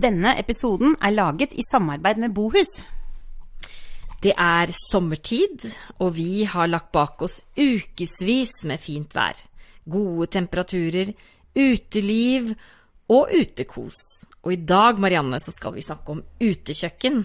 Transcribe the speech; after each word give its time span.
Denne 0.00 0.30
episoden 0.40 0.94
er 1.02 1.12
laget 1.12 1.52
i 1.52 1.64
samarbeid 1.66 2.20
med 2.22 2.32
Bohus. 2.32 2.70
Det 4.22 4.32
er 4.32 4.70
sommertid, 4.72 5.66
og 6.00 6.14
vi 6.16 6.44
har 6.48 6.70
lagt 6.70 6.88
bak 6.94 7.20
oss 7.26 7.40
ukevis 7.58 8.62
med 8.70 8.80
fint 8.80 9.12
vær. 9.16 9.36
Gode 9.84 10.30
temperaturer, 10.32 11.10
uteliv 11.52 12.54
og 13.12 13.34
utekos. 13.34 13.98
Og 14.46 14.54
i 14.54 14.60
dag, 14.72 14.96
Marianne, 15.02 15.40
så 15.42 15.52
skal 15.52 15.76
vi 15.76 15.84
snakke 15.84 16.16
om 16.16 16.24
utekjøkken. 16.40 17.20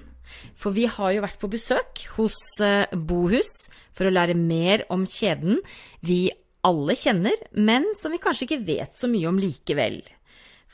For 0.57 0.75
vi 0.75 0.89
har 0.89 1.15
jo 1.15 1.23
vært 1.23 1.39
på 1.39 1.51
besøk 1.53 2.03
hos 2.17 2.41
eh, 2.65 2.91
Bohus 2.91 3.53
for 3.95 4.09
å 4.09 4.15
lære 4.17 4.35
mer 4.35 4.83
om 4.91 5.05
kjeden 5.07 5.61
vi 6.03 6.25
alle 6.65 6.97
kjenner, 6.97 7.39
men 7.53 7.87
som 7.95 8.11
vi 8.11 8.19
kanskje 8.19 8.49
ikke 8.49 8.63
vet 8.67 8.97
så 8.97 9.07
mye 9.07 9.29
om 9.29 9.39
likevel. 9.39 10.01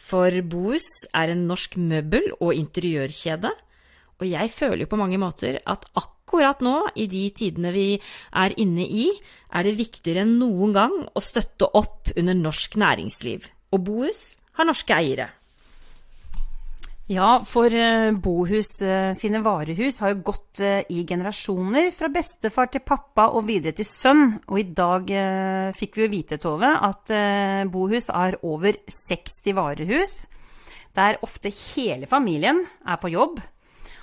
For 0.01 0.33
Bohus 0.43 0.87
er 1.13 1.31
en 1.33 1.45
norsk 1.49 1.77
møbel- 1.77 2.33
og 2.39 2.55
interiørkjede, 2.57 3.51
og 4.21 4.27
jeg 4.29 4.51
føler 4.53 4.83
jo 4.85 4.91
på 4.91 4.99
mange 4.99 5.17
måter 5.21 5.57
at 5.65 5.85
akkurat 5.97 6.61
nå, 6.61 6.75
i 6.95 7.07
de 7.09 7.23
tidene 7.35 7.71
vi 7.73 7.87
er 7.97 8.55
inne 8.61 8.85
i, 8.85 9.07
er 9.49 9.65
det 9.65 9.79
viktigere 9.79 10.25
enn 10.25 10.37
noen 10.41 10.75
gang 10.77 10.97
å 11.09 11.23
støtte 11.23 11.69
opp 11.77 12.11
under 12.15 12.37
norsk 12.37 12.77
næringsliv. 12.81 13.47
Og 13.73 13.85
Bohus 13.87 14.23
har 14.59 14.67
norske 14.69 14.93
eiere. 14.93 15.31
Ja, 17.11 17.41
for 17.43 17.73
eh, 17.75 18.13
Bohus 18.23 18.77
eh, 18.85 19.11
sine 19.20 19.41
varehus 19.43 19.97
har 19.99 20.13
jo 20.13 20.21
gått 20.29 20.61
eh, 20.63 20.85
i 20.95 21.01
generasjoner, 21.03 21.90
fra 21.91 22.07
bestefar 22.13 22.70
til 22.71 22.85
pappa 22.87 23.26
og 23.35 23.49
videre 23.49 23.76
til 23.76 23.87
sønn. 23.90 24.37
Og 24.48 24.62
i 24.62 24.70
dag 24.77 25.12
fikk 25.76 25.99
vi 25.99 26.05
jo 26.05 26.12
vite, 26.13 26.39
Tove, 26.39 26.70
at 26.71 27.12
Bohus 27.73 28.07
har 28.15 28.37
over 28.48 28.79
60 28.87 29.57
varehus, 29.57 30.13
der 30.95 31.20
ofte 31.26 31.51
hele 31.51 32.07
familien 32.07 32.63
er 32.87 33.01
på 33.01 33.12
jobb. 33.12 33.43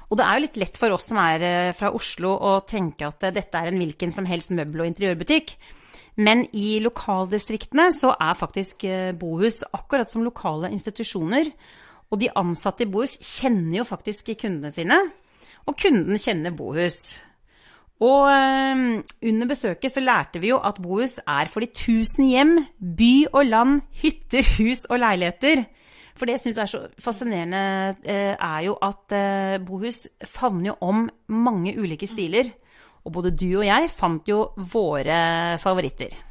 Og 0.08 0.20
det 0.20 0.26
er 0.26 0.36
jo 0.36 0.44
litt 0.44 0.60
lett 0.60 0.76
for 0.80 0.92
oss 0.92 1.08
som 1.08 1.20
er 1.22 1.72
fra 1.76 1.94
Oslo 1.96 2.34
å 2.36 2.54
tenke 2.68 3.08
at 3.08 3.24
dette 3.32 3.56
er 3.56 3.72
en 3.72 3.80
hvilken 3.80 4.12
som 4.12 4.28
helst 4.28 4.52
møbel- 4.52 4.84
og 4.84 4.92
interiørbutikk. 4.92 5.56
Men 6.20 6.44
i 6.56 6.76
lokaldistriktene 6.84 7.88
så 7.96 8.12
er 8.20 8.36
faktisk 8.36 8.84
Bohus 9.20 9.62
akkurat 9.72 10.10
som 10.12 10.24
lokale 10.26 10.72
institusjoner. 10.76 11.54
Og 12.10 12.20
de 12.20 12.30
ansatte 12.40 12.86
i 12.86 12.90
Bohus 12.90 13.18
kjenner 13.20 13.80
jo 13.82 13.88
faktisk 13.88 14.30
kundene 14.40 14.72
sine, 14.72 14.98
og 15.68 15.76
kunden 15.76 16.20
kjenner 16.20 16.54
Bohus. 16.56 17.18
Og 17.98 18.28
øh, 18.30 19.02
under 19.26 19.48
besøket 19.50 19.92
så 19.92 20.00
lærte 20.00 20.40
vi 20.40 20.52
jo 20.52 20.60
at 20.62 20.78
Bohus 20.82 21.18
er 21.18 21.50
for 21.50 21.60
de 21.60 21.68
tusen 21.74 22.28
hjem, 22.30 22.54
by 22.78 23.26
og 23.32 23.46
land, 23.46 23.80
hytter, 24.02 24.46
hus 24.58 24.84
og 24.86 25.02
leiligheter. 25.02 25.64
For 26.18 26.26
det 26.26 26.38
jeg 26.38 26.42
syns 26.46 26.58
er 26.58 26.70
så 26.70 26.80
fascinerende, 26.98 27.94
øh, 28.06 28.34
er 28.38 28.60
jo 28.66 28.78
at 28.82 29.14
øh, 29.14 29.66
Bohus 29.66 30.06
favner 30.24 30.72
jo 30.72 30.76
om 30.80 31.08
mange 31.28 31.74
ulike 31.80 32.06
stiler. 32.06 32.50
Og 33.04 33.12
både 33.12 33.34
du 33.36 33.50
og 33.58 33.66
jeg 33.66 33.90
fant 33.90 34.28
jo 34.28 34.48
våre 34.72 35.58
favoritter. 35.58 36.27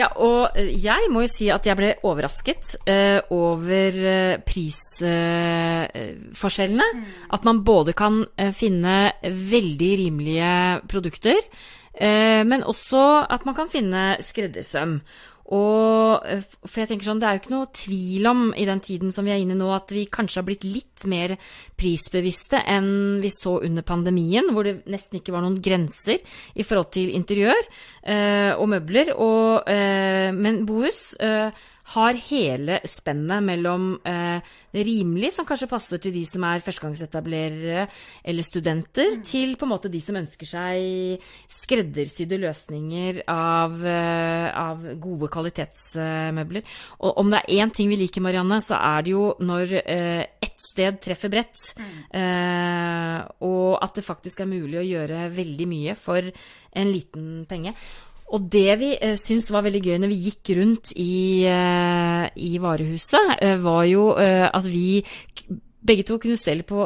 Ja, 0.00 0.06
og 0.16 0.56
eh, 0.56 0.70
jeg 0.80 1.10
må 1.12 1.20
jo 1.24 1.28
si 1.30 1.48
at 1.52 1.66
jeg 1.68 1.76
ble 1.76 1.94
overrasket 2.08 2.76
uh, 2.88 3.20
over 3.36 3.92
uh, 4.00 4.40
prisforskjellene. 4.46 6.86
Uh, 6.94 6.96
mm. 6.96 7.04
At 7.36 7.44
man 7.48 7.64
både 7.66 7.92
kan 7.96 8.14
finne 8.56 9.12
veldig 9.24 9.98
rimelige 10.04 10.80
produkter, 10.88 11.36
men 12.00 12.64
også 12.64 13.26
at 13.28 13.44
man 13.44 13.54
kan 13.58 13.68
finne 13.68 14.16
skreddersøm. 14.24 15.00
Og 15.50 16.26
for 16.62 16.78
jeg 16.78 16.90
tenker 16.92 17.08
sånn, 17.08 17.20
Det 17.20 17.26
er 17.26 17.36
jo 17.36 17.40
ikke 17.42 17.54
noe 17.54 17.70
tvil 17.74 18.26
om 18.30 18.42
i 18.54 18.66
den 18.68 18.80
tiden 18.80 19.10
som 19.14 19.26
vi 19.26 19.32
er 19.34 19.40
inne 19.42 19.56
nå, 19.58 19.70
at 19.74 19.90
vi 19.90 20.06
kanskje 20.06 20.40
har 20.40 20.46
blitt 20.46 20.66
litt 20.66 21.06
mer 21.10 21.34
prisbevisste 21.78 22.62
enn 22.70 23.18
vi 23.22 23.32
så 23.34 23.56
under 23.66 23.82
pandemien, 23.86 24.52
hvor 24.54 24.68
det 24.68 24.86
nesten 24.90 25.18
ikke 25.18 25.34
var 25.34 25.42
noen 25.42 25.58
grenser 25.62 26.22
i 26.54 26.66
forhold 26.66 26.92
til 26.94 27.10
interiør 27.16 27.60
eh, 28.04 28.52
og 28.54 28.70
møbler. 28.70 29.14
Og, 29.16 29.66
eh, 29.70 30.30
men 30.36 30.62
Bohus 30.68 31.16
eh, 31.18 31.50
har 31.94 32.18
hele 32.28 32.78
spennet 32.86 33.42
mellom 33.42 33.92
eh, 34.06 34.38
rimelig, 34.70 35.32
som 35.34 35.46
kanskje 35.48 35.68
passer 35.70 36.02
til 36.02 36.14
de 36.14 36.22
som 36.28 36.44
er 36.46 36.62
førstegangsetablerere 36.62 37.86
eller 38.22 38.46
studenter, 38.46 39.16
mm. 39.18 39.24
til 39.26 39.56
på 39.58 39.66
en 39.66 39.72
måte 39.72 39.90
de 39.90 40.00
som 40.04 40.18
ønsker 40.20 40.46
seg 40.46 41.26
skreddersydde 41.50 42.38
løsninger 42.44 43.22
av, 43.30 43.74
eh, 43.82 44.46
av 44.54 44.86
gode 45.02 45.30
kvalitetsmøbler. 45.34 46.76
Og 47.02 47.20
om 47.24 47.32
det 47.32 47.42
er 47.42 47.64
én 47.64 47.74
ting 47.74 47.90
vi 47.90 47.98
liker, 48.04 48.22
Marianne, 48.22 48.60
så 48.62 48.78
er 48.78 49.06
det 49.06 49.16
jo 49.16 49.24
når 49.42 49.74
eh, 49.82 50.22
ett 50.42 50.68
sted 50.70 51.00
treffer 51.02 51.32
bredt, 51.32 51.58
mm. 51.80 51.88
Eh, 52.20 53.18
og 53.46 53.78
at 53.82 53.96
det 53.96 54.04
faktisk 54.06 54.40
er 54.42 54.48
mulig 54.50 54.78
å 54.80 54.86
gjøre 54.86 55.26
veldig 55.34 55.66
mye 55.68 55.96
for 55.98 56.22
en 56.22 56.92
liten 56.92 57.44
penge. 57.50 57.74
Og 58.30 58.46
det 58.52 58.76
vi 58.80 58.92
eh, 58.94 59.16
syntes 59.18 59.50
var 59.52 59.64
veldig 59.66 59.82
gøy 59.82 59.96
når 60.02 60.12
vi 60.12 60.20
gikk 60.28 60.52
rundt 60.60 60.92
i, 60.94 61.46
eh, 61.50 62.28
i 62.38 62.52
varehuset, 62.62 63.34
eh, 63.40 63.58
var 63.62 63.82
jo 63.90 64.12
eh, 64.20 64.46
at 64.46 64.70
vi 64.70 65.02
begge 65.80 66.04
to 66.04 66.18
kunne 66.20 66.36
se 66.36 66.52
litt 66.52 66.68
på 66.68 66.82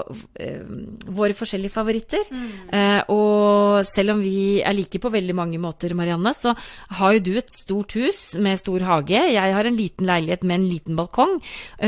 våre 1.18 1.34
forskjellige 1.34 1.74
favoritter. 1.74 2.28
Mm. 2.30 3.08
Og 3.10 3.80
selv 3.90 4.12
om 4.12 4.20
vi 4.22 4.62
er 4.62 4.76
like 4.78 5.00
på 5.02 5.10
veldig 5.10 5.34
mange 5.34 5.58
måter, 5.58 5.96
Marianne, 5.98 6.30
så 6.30 6.52
har 7.00 7.16
jo 7.16 7.24
du 7.26 7.32
et 7.34 7.50
stort 7.50 7.96
hus 7.98 8.20
med 8.38 8.60
stor 8.62 8.86
hage. 8.86 9.18
Jeg 9.34 9.56
har 9.56 9.66
en 9.66 9.80
liten 9.80 10.06
leilighet 10.06 10.46
med 10.46 10.60
en 10.60 10.68
liten 10.70 10.94
balkong. 10.94 11.40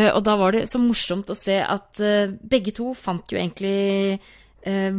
Og 0.02 0.18
da 0.26 0.34
var 0.42 0.58
det 0.58 0.66
så 0.66 0.82
morsomt 0.82 1.30
å 1.30 1.38
se 1.38 1.60
at 1.62 2.02
begge 2.42 2.74
to 2.74 2.90
fant 2.98 3.30
jo 3.30 3.38
egentlig 3.38 4.18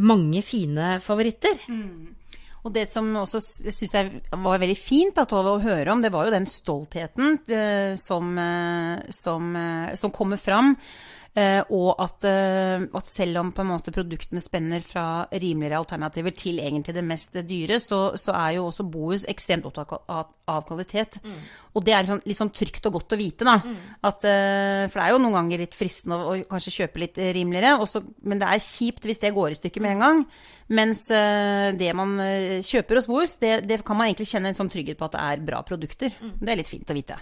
mange 0.00 0.40
fine 0.48 0.94
favoritter. 1.04 1.60
Mm. 1.68 2.17
Og 2.68 2.74
det 2.76 2.84
som 2.90 3.08
også 3.16 3.40
syns 3.40 3.94
jeg 3.94 4.22
var 4.28 4.60
veldig 4.60 4.76
fint 4.76 5.16
da, 5.16 5.24
å 5.24 5.58
høre 5.62 5.94
om, 5.94 6.02
det 6.04 6.12
var 6.12 6.28
jo 6.28 6.34
den 6.34 6.48
stoltheten 6.48 7.38
uh, 7.48 7.94
som, 7.96 8.34
uh, 8.36 9.00
som, 9.14 9.54
uh, 9.56 9.94
som, 9.96 10.12
kommer 10.12 10.40
fram. 10.40 10.74
Og 11.38 12.00
at, 12.02 12.24
at, 12.26 13.08
selv 13.08 13.40
om 13.42 13.52
på 13.54 13.62
en 13.62 13.70
måte 13.70 13.92
produktene 13.94 14.40
spenner 14.42 14.82
fra 14.84 15.26
rimeligere 15.32 15.78
alternativer 15.80 16.34
til 16.36 16.60
egentlig 16.62 16.94
det 16.96 17.04
mest 17.06 17.38
dyre, 17.48 17.78
så, 17.82 18.00
så 18.18 18.34
er 18.36 18.56
jo 18.56 18.66
også 18.68 18.86
Bohus 18.88 19.26
ekstremt 19.28 19.68
opptatt 19.68 19.94
av, 19.98 20.32
av 20.48 20.66
kvalitet. 20.68 21.20
Mm. 21.24 21.38
Og 21.78 21.86
det 21.86 21.94
er 21.94 22.04
litt 22.04 22.12
sånn, 22.12 22.22
litt 22.26 22.40
sånn, 22.40 22.52
trygt 22.56 22.88
og 22.90 22.96
godt 22.98 23.14
å 23.14 23.20
vite, 23.20 23.46
da. 23.46 23.58
Mm. 23.62 23.78
At, 24.08 24.24
for 24.24 24.98
det 24.98 25.06
er 25.06 25.14
jo 25.14 25.22
noen 25.22 25.38
ganger 25.38 25.64
litt 25.64 25.78
fristende 25.78 26.18
å, 26.18 26.34
å 26.34 26.48
kanskje 26.50 26.74
kjøpe 26.80 27.04
litt 27.04 27.20
rimeligere, 27.38 27.76
også, 27.84 28.02
men 28.28 28.42
det 28.42 28.48
er 28.48 28.64
kjipt 28.64 29.08
hvis 29.08 29.22
det 29.24 29.34
går 29.36 29.54
i 29.54 29.60
stykker 29.60 29.84
med 29.84 29.96
en 29.96 30.06
gang. 30.06 30.24
Mens 30.78 31.06
det 31.08 31.92
man 31.96 32.18
kjøper 32.64 32.98
hos 32.98 33.08
Bohus, 33.08 33.38
det, 33.40 33.54
det, 33.68 33.80
kan 33.86 33.96
man 33.96 34.10
egentlig 34.10 34.28
kjenne 34.28 34.52
en 34.52 34.58
sånn 34.58 34.72
trygghet 34.72 34.98
på 35.00 35.08
at 35.08 35.16
det 35.16 35.24
er 35.24 35.46
bra 35.48 35.62
produkter. 35.66 36.12
Mm. 36.20 36.34
Det 36.42 36.52
er 36.52 36.60
litt 36.60 36.70
fint 36.70 36.92
å 36.92 36.96
vite. 36.96 37.16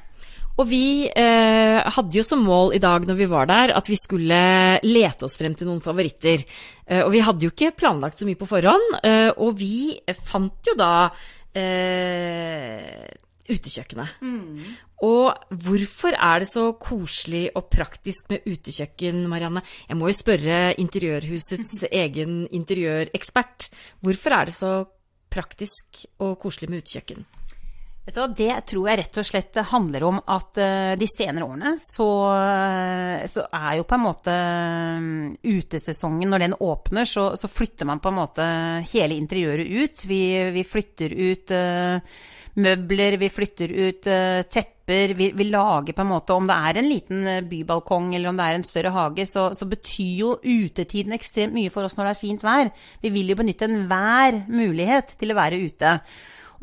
Og 0.57 0.65
vi 0.71 1.05
eh, 1.11 1.79
hadde 1.85 2.17
jo 2.17 2.25
som 2.25 2.41
mål 2.45 2.73
i 2.77 2.81
dag 2.81 3.05
når 3.05 3.19
vi 3.19 3.29
var 3.29 3.49
der, 3.51 3.75
at 3.77 3.91
vi 3.91 3.99
skulle 4.01 4.39
lete 4.85 5.29
oss 5.29 5.37
frem 5.37 5.57
til 5.57 5.69
noen 5.69 5.83
favoritter. 5.85 6.47
Eh, 6.87 7.03
og 7.03 7.13
vi 7.13 7.21
hadde 7.25 7.45
jo 7.45 7.53
ikke 7.53 7.75
planlagt 7.77 8.21
så 8.21 8.29
mye 8.29 8.41
på 8.41 8.49
forhånd, 8.49 8.89
eh, 9.05 9.29
og 9.37 9.59
vi 9.61 9.99
fant 10.25 10.71
jo 10.71 10.77
da 10.81 11.11
eh, 11.53 13.05
utekjøkkenet. 13.47 14.17
Mm. 14.25 14.75
Og 15.05 15.57
hvorfor 15.67 16.17
er 16.17 16.41
det 16.41 16.49
så 16.49 16.71
koselig 16.81 17.51
og 17.53 17.69
praktisk 17.69 18.31
med 18.33 18.49
utekjøkken, 18.49 19.27
Marianne? 19.29 19.61
Jeg 19.91 20.01
må 20.01 20.09
jo 20.09 20.17
spørre 20.17 20.61
Interiørhusets 20.81 21.85
egen 22.05 22.47
interiørekspert. 22.49 23.69
Hvorfor 24.01 24.41
er 24.41 24.49
det 24.49 24.57
så 24.57 24.77
praktisk 25.29 26.07
og 26.17 26.39
koselig 26.41 26.73
med 26.73 26.87
utekjøkken? 26.87 27.27
Det 28.07 28.53
tror 28.71 28.85
jeg 28.87 28.99
rett 29.01 29.17
og 29.19 29.27
slett 29.27 29.59
handler 29.73 30.05
om 30.07 30.21
at 30.31 30.61
uh, 30.63 30.93
de 30.95 31.07
senere 31.11 31.43
årene 31.43 31.73
så, 31.83 32.07
uh, 32.31 33.25
så, 33.27 33.43
er 33.51 33.81
jo 33.81 33.87
på 33.89 33.97
en 33.97 34.05
måte 34.05 34.37
um, 35.01 35.09
utesesongen 35.43 36.31
Når 36.31 36.45
den 36.45 36.55
åpner, 36.55 37.05
så, 37.05 37.33
så, 37.35 37.51
flytter 37.51 37.89
man 37.91 37.99
på 37.99 38.13
en 38.13 38.19
måte 38.21 38.47
hele 38.93 39.19
interiøret 39.19 39.67
ut. 39.67 40.05
Vi, 40.07 40.21
vi 40.55 40.63
flytter 40.63 41.17
ut 41.19 41.51
uh, 41.51 41.99
møbler, 42.63 43.19
vi 43.19 43.33
flytter 43.33 43.75
ut 43.75 44.07
uh, 44.07 44.47
tepper. 44.47 45.17
Vi, 45.19 45.33
vi, 45.35 45.49
lager 45.51 45.91
på 45.91 46.05
en 46.05 46.13
måte 46.13 46.39
Om 46.39 46.47
det 46.47 46.61
er 46.63 46.79
en 46.79 46.87
liten 46.87 47.27
bybalkong 47.51 48.13
eller 48.15 48.31
om 48.31 48.39
det 48.39 48.47
er 48.47 48.61
en 48.61 48.69
større 48.71 48.95
hage, 48.95 49.27
så, 49.27 49.49
så, 49.51 49.67
betyr 49.67 50.15
jo 50.21 50.33
utetiden 50.47 51.19
ekstremt 51.19 51.59
mye 51.59 51.75
for 51.75 51.91
oss 51.91 51.99
når 51.99 52.13
det 52.13 52.15
er 52.15 52.23
fint 52.23 52.47
vær. 52.47 52.71
Vi 53.03 53.11
vil 53.19 53.35
jo 53.35 53.41
benytte 53.43 53.67
enhver 53.67 54.45
mulighet 54.47 55.19
til 55.19 55.35
å 55.35 55.41
være 55.43 55.65
ute. 55.67 55.99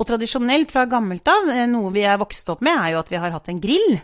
Og 0.04 0.10
tradisjonelt 0.10 0.74
fra 0.74 0.84
gammelt 0.92 1.28
av, 1.32 1.48
eh, 1.48 1.64
noe 1.72 1.94
vi 1.96 2.04
er 2.04 2.20
vokst 2.20 2.50
opp 2.52 2.60
med, 2.60 2.76
er 2.76 2.92
jo 2.92 3.00
at 3.00 3.10
vi 3.14 3.22
har 3.24 3.32
hatt 3.32 3.48
en 3.48 3.62
grill. 3.64 4.02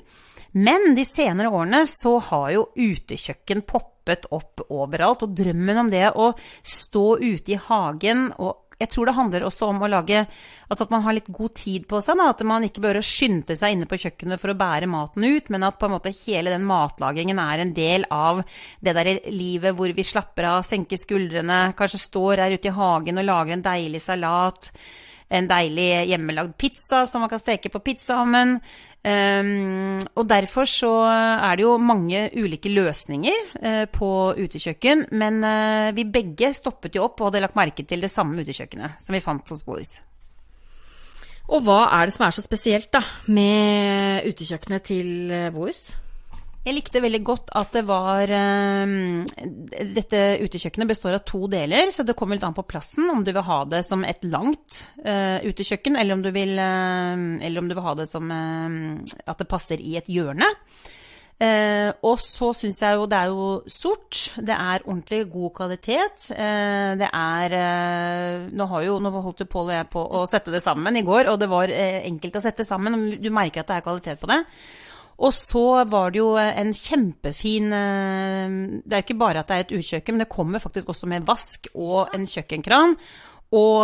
Men 0.54 0.96
de 0.96 1.04
senere 1.04 1.52
årene 1.52 1.84
så 1.86 2.22
har 2.24 2.54
jo 2.54 2.70
utekjøkken 2.74 3.66
poppet 3.68 4.26
opp 4.32 4.64
overalt. 4.70 5.28
Og 5.28 5.36
drømmen 5.36 5.78
om 5.84 5.90
det 5.92 6.08
å 6.16 6.32
stå 6.64 7.20
ute 7.20 7.52
i 7.52 7.60
hagen 7.68 8.32
og 8.40 8.66
jeg 8.80 8.94
tror 8.94 9.10
det 9.10 9.16
handler 9.18 9.44
også 9.44 9.68
om 9.74 9.82
å 9.84 9.90
lage 9.92 10.22
Altså 10.70 10.86
at 10.86 10.92
man 10.94 11.02
har 11.04 11.18
litt 11.18 11.28
god 11.28 11.52
tid 11.60 11.84
på 11.90 12.00
seg. 12.00 12.16
Da, 12.16 12.30
at 12.32 12.44
man 12.48 12.64
ikke 12.64 12.80
bør 12.80 13.02
skynde 13.04 13.58
seg 13.60 13.74
inne 13.76 13.90
på 13.90 14.00
kjøkkenet 14.00 14.40
for 14.40 14.54
å 14.54 14.56
bære 14.56 14.88
maten 14.88 15.26
ut, 15.26 15.50
men 15.52 15.66
at 15.68 15.76
på 15.82 15.90
en 15.90 15.96
måte 15.98 16.14
hele 16.22 16.54
den 16.54 16.64
matlagingen 16.64 17.42
er 17.44 17.60
en 17.60 17.74
del 17.76 18.08
av 18.08 18.40
det 18.80 18.94
der 18.96 19.12
livet 19.34 19.76
hvor 19.76 19.92
vi 19.92 20.06
slapper 20.08 20.48
av, 20.54 20.64
senker 20.64 21.02
skuldrene, 21.02 21.74
kanskje 21.76 22.00
står 22.06 22.46
her 22.46 22.56
ute 22.56 22.72
i 22.72 22.76
hagen 22.78 23.20
og 23.20 23.28
lager 23.28 23.58
en 23.58 23.66
deilig 23.68 24.00
salat 24.06 24.72
en 25.30 25.50
deilig 25.50 25.90
hjemmelagd 26.10 26.56
pizza 26.60 27.04
som 27.10 27.24
man 27.24 27.32
kan 27.32 27.42
steke 27.42 27.72
på 27.74 27.82
pizzaovnen. 27.86 28.58
Um, 29.00 30.02
og 30.20 30.26
derfor 30.28 30.68
så 30.68 30.92
er 31.08 31.56
det 31.56 31.64
jo 31.64 31.78
mange 31.80 32.26
ulike 32.36 32.68
løsninger 32.74 33.54
uh, 33.64 33.86
på 33.88 34.10
utekjøkken, 34.36 35.06
men 35.16 35.40
uh, 35.46 35.96
vi 35.96 36.04
begge 36.04 36.52
stoppet 36.58 36.98
jo 36.98 37.06
opp 37.06 37.22
og 37.22 37.30
hadde 37.30 37.46
lagt 37.46 37.56
merke 37.56 37.86
til 37.88 38.04
det 38.04 38.12
samme 38.12 38.44
utekjøkkenet 38.44 39.00
som 39.00 39.16
vi 39.16 39.24
fant 39.24 39.56
hos 39.56 39.64
Boris. 39.64 39.96
Og 41.48 41.64
hva 41.66 41.86
er 41.96 42.10
det 42.10 42.18
som 42.18 42.28
er 42.28 42.36
så 42.36 42.44
spesielt 42.44 42.92
da, 42.94 43.02
med 43.32 44.28
utekjøkkenet 44.28 44.88
til 44.92 45.10
Bohus? 45.56 45.56
Boris? 45.56 46.09
Jeg 46.66 46.76
likte 46.76 47.00
veldig 47.00 47.22
godt 47.24 47.52
at 47.56 47.72
det 47.78 47.86
var 47.88 48.30
um, 48.30 49.24
Dette 49.96 50.20
utekjøkkenet 50.44 50.90
består 50.92 51.16
av 51.16 51.24
to 51.28 51.48
deler, 51.52 51.88
så 51.96 52.04
det 52.04 52.18
kommer 52.20 52.36
litt 52.36 52.44
an 52.46 52.58
på 52.58 52.68
plassen 52.68 53.08
om 53.14 53.24
du 53.24 53.32
vil 53.32 53.46
ha 53.48 53.62
det 53.72 53.80
som 53.88 54.04
et 54.04 54.26
langt 54.28 54.82
uh, 55.06 55.40
utekjøkken, 55.46 55.96
eller 55.96 56.18
om, 56.18 56.26
vil, 56.36 56.54
uh, 56.60 57.40
eller 57.48 57.64
om 57.64 57.70
du 57.72 57.78
vil 57.78 57.86
ha 57.86 57.96
det 58.02 58.10
som 58.12 58.28
uh, 58.28 59.20
at 59.24 59.40
det 59.40 59.48
passer 59.50 59.80
i 59.80 59.96
et 60.02 60.12
hjørne. 60.12 60.52
Uh, 61.40 61.94
og 62.04 62.18
så 62.20 62.50
syns 62.52 62.82
jeg 62.84 62.98
jo 63.00 63.06
det 63.08 63.16
er 63.16 63.30
jo 63.32 63.46
sort. 63.72 64.18
Det 64.36 64.52
er 64.52 64.84
ordentlig 64.84 65.22
god 65.32 65.54
kvalitet. 65.62 66.26
Uh, 66.36 67.00
det 67.00 67.08
er 67.08 67.56
uh, 67.56 68.50
Nå 68.52 68.68
har 68.74 68.84
jo, 68.84 68.98
nå 69.00 69.14
holdt 69.16 69.46
jo 69.46 69.48
Pål 69.48 69.72
og 69.72 69.78
jeg 69.78 69.88
på 69.96 70.04
å 70.04 70.26
sette 70.28 70.52
det 70.52 70.60
sammen 70.66 71.00
i 71.00 71.06
går, 71.08 71.32
og 71.32 71.40
det 71.40 71.48
var 71.48 71.72
enkelt 71.72 72.36
å 72.36 72.44
sette 72.44 72.68
sammen. 72.68 73.00
Du 73.24 73.32
merker 73.32 73.64
at 73.64 73.72
det 73.72 73.80
er 73.80 73.88
kvalitet 73.88 74.20
på 74.20 74.28
det. 74.34 74.42
Og 75.20 75.34
så 75.36 75.84
var 75.92 76.14
det 76.14 76.22
jo 76.22 76.30
en 76.40 76.70
kjempefin 76.72 77.74
Det 77.74 78.94
er 78.96 79.04
ikke 79.04 79.18
bare 79.20 79.42
at 79.42 79.50
det 79.50 79.58
er 79.58 79.66
et 79.66 79.74
utkjøkken, 79.76 80.16
men 80.16 80.24
det 80.24 80.32
kommer 80.32 80.64
faktisk 80.64 80.94
også 80.94 81.10
med 81.12 81.28
vask 81.28 81.68
og 81.76 82.14
en 82.16 82.24
kjøkkenkran. 82.30 82.96
Og 83.50 83.82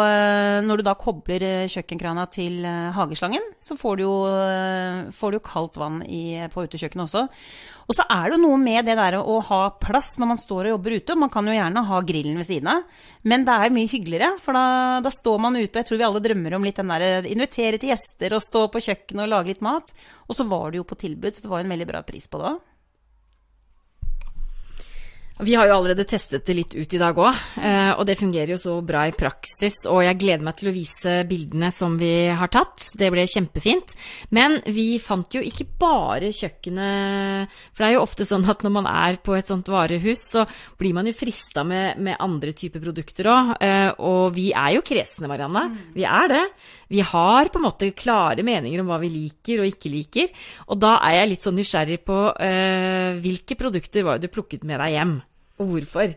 når 0.61 0.77
du 0.77 0.83
da 0.85 0.93
kobler 0.93 1.65
kjøkkenkrana 1.73 2.27
til 2.29 2.59
hageslangen, 2.93 3.41
så 3.57 3.73
får 3.79 3.95
du 3.97 4.03
jo, 4.03 4.17
får 5.17 5.33
du 5.33 5.39
kaldt 5.41 5.79
vann 5.81 6.03
i, 6.05 6.37
på 6.53 6.67
utekjøkkenet 6.67 7.07
også. 7.07 7.23
Og 7.85 7.97
så 7.97 8.05
er 8.09 8.27
det 8.27 8.37
jo 8.37 8.43
noe 8.43 8.59
med 8.61 8.85
det 8.85 8.95
der 8.97 9.17
å 9.17 9.39
ha 9.47 9.59
plass 9.81 10.15
når 10.21 10.29
man 10.31 10.41
står 10.41 10.67
og 10.67 10.73
jobber 10.75 10.95
ute. 10.99 11.17
Man 11.17 11.33
kan 11.33 11.49
jo 11.49 11.55
gjerne 11.57 11.85
ha 11.89 12.01
grillen 12.05 12.37
ved 12.41 12.47
siden 12.47 12.69
av, 12.75 12.85
men 13.25 13.45
det 13.45 13.57
er 13.57 13.73
mye 13.73 13.89
hyggeligere. 13.89 14.31
For 14.41 14.57
da, 14.57 14.65
da 15.05 15.13
står 15.13 15.41
man 15.41 15.57
ute, 15.57 15.73
og 15.73 15.81
jeg 15.81 15.89
tror 15.89 16.01
vi 16.01 16.07
alle 16.11 16.23
drømmer 16.27 16.57
om 16.57 16.69
litt 16.69 16.81
den 16.81 16.93
der 16.93 17.29
invitere 17.33 17.81
til 17.81 17.93
gjester 17.93 18.37
og 18.37 18.45
stå 18.45 18.67
på 18.69 18.85
kjøkkenet 18.85 19.25
og 19.25 19.33
lage 19.33 19.53
litt 19.53 19.65
mat. 19.65 19.93
Og 20.29 20.37
så 20.37 20.45
var 20.49 20.69
det 20.69 20.81
jo 20.81 20.87
på 20.93 21.01
tilbud, 21.07 21.33
så 21.33 21.45
det 21.45 21.53
var 21.57 21.65
en 21.65 21.73
veldig 21.73 21.89
bra 21.89 22.05
pris 22.05 22.29
på 22.29 22.41
det 22.41 22.53
òg. 22.53 22.63
Vi 25.35 25.51
har 25.51 25.67
jo 25.67 25.73
allerede 25.75 26.05
testet 26.07 26.45
det 26.47 26.53
litt 26.55 26.73
ut 26.79 26.93
i 26.95 26.99
dag 26.99 27.17
òg, 27.19 27.39
og 27.99 28.03
det 28.07 28.15
fungerer 28.15 28.53
jo 28.53 28.59
så 28.59 28.77
bra 28.85 29.01
i 29.09 29.11
praksis. 29.15 29.81
Og 29.91 29.99
jeg 30.05 30.15
gleder 30.21 30.45
meg 30.47 30.55
til 30.55 30.69
å 30.69 30.73
vise 30.75 31.15
bildene 31.27 31.73
som 31.75 31.97
vi 31.99 32.29
har 32.31 32.47
tatt. 32.53 32.79
Det 32.95 33.09
ble 33.11 33.25
kjempefint. 33.27 33.97
Men 34.31 34.61
vi 34.63 34.95
fant 35.03 35.35
jo 35.35 35.41
ikke 35.43 35.67
bare 35.81 36.31
kjøkkenet 36.31 37.51
For 37.51 37.83
det 37.83 37.89
er 37.89 37.93
jo 37.97 38.05
ofte 38.05 38.27
sånn 38.27 38.47
at 38.47 38.63
når 38.63 38.73
man 38.77 38.87
er 38.87 39.19
på 39.19 39.35
et 39.35 39.51
sånt 39.51 39.67
varehus, 39.67 40.23
så 40.37 40.45
blir 40.79 40.95
man 40.95 41.11
jo 41.11 41.15
frista 41.17 41.65
med, 41.67 41.99
med, 41.99 42.15
andre 42.23 42.55
typer 42.55 42.79
produkter 42.85 43.27
òg. 43.33 43.51
Og 44.07 44.31
vi 44.39 44.53
er 44.55 44.77
jo 44.77 44.85
kresne, 44.87 45.27
Marianne. 45.27 45.65
Vi 45.97 46.07
er 46.07 46.31
det. 46.31 46.43
Vi 46.87 47.01
har 47.03 47.51
på 47.51 47.59
en 47.59 47.65
måte 47.65 47.91
klare 47.97 48.43
meninger 48.45 48.79
om 48.81 48.91
hva 48.91 49.01
vi 49.01 49.11
liker 49.11 49.63
og 49.63 49.69
ikke 49.69 49.91
liker. 49.91 50.31
Og 50.69 50.79
da 50.79 50.95
er 51.09 51.19
jeg 51.19 51.31
litt 51.31 51.45
sånn 51.45 51.57
nysgjerrig 51.59 52.01
på 52.05 52.19
uh, 52.31 53.19
hvilke 53.21 53.57
produkter 53.59 54.05
var 54.05 54.19
det 54.19 54.29
du 54.29 54.35
plukket 54.35 54.65
med 54.67 54.79
deg 54.81 54.95
hjem, 54.95 55.15
og 55.59 55.71
hvorfor? 55.71 56.13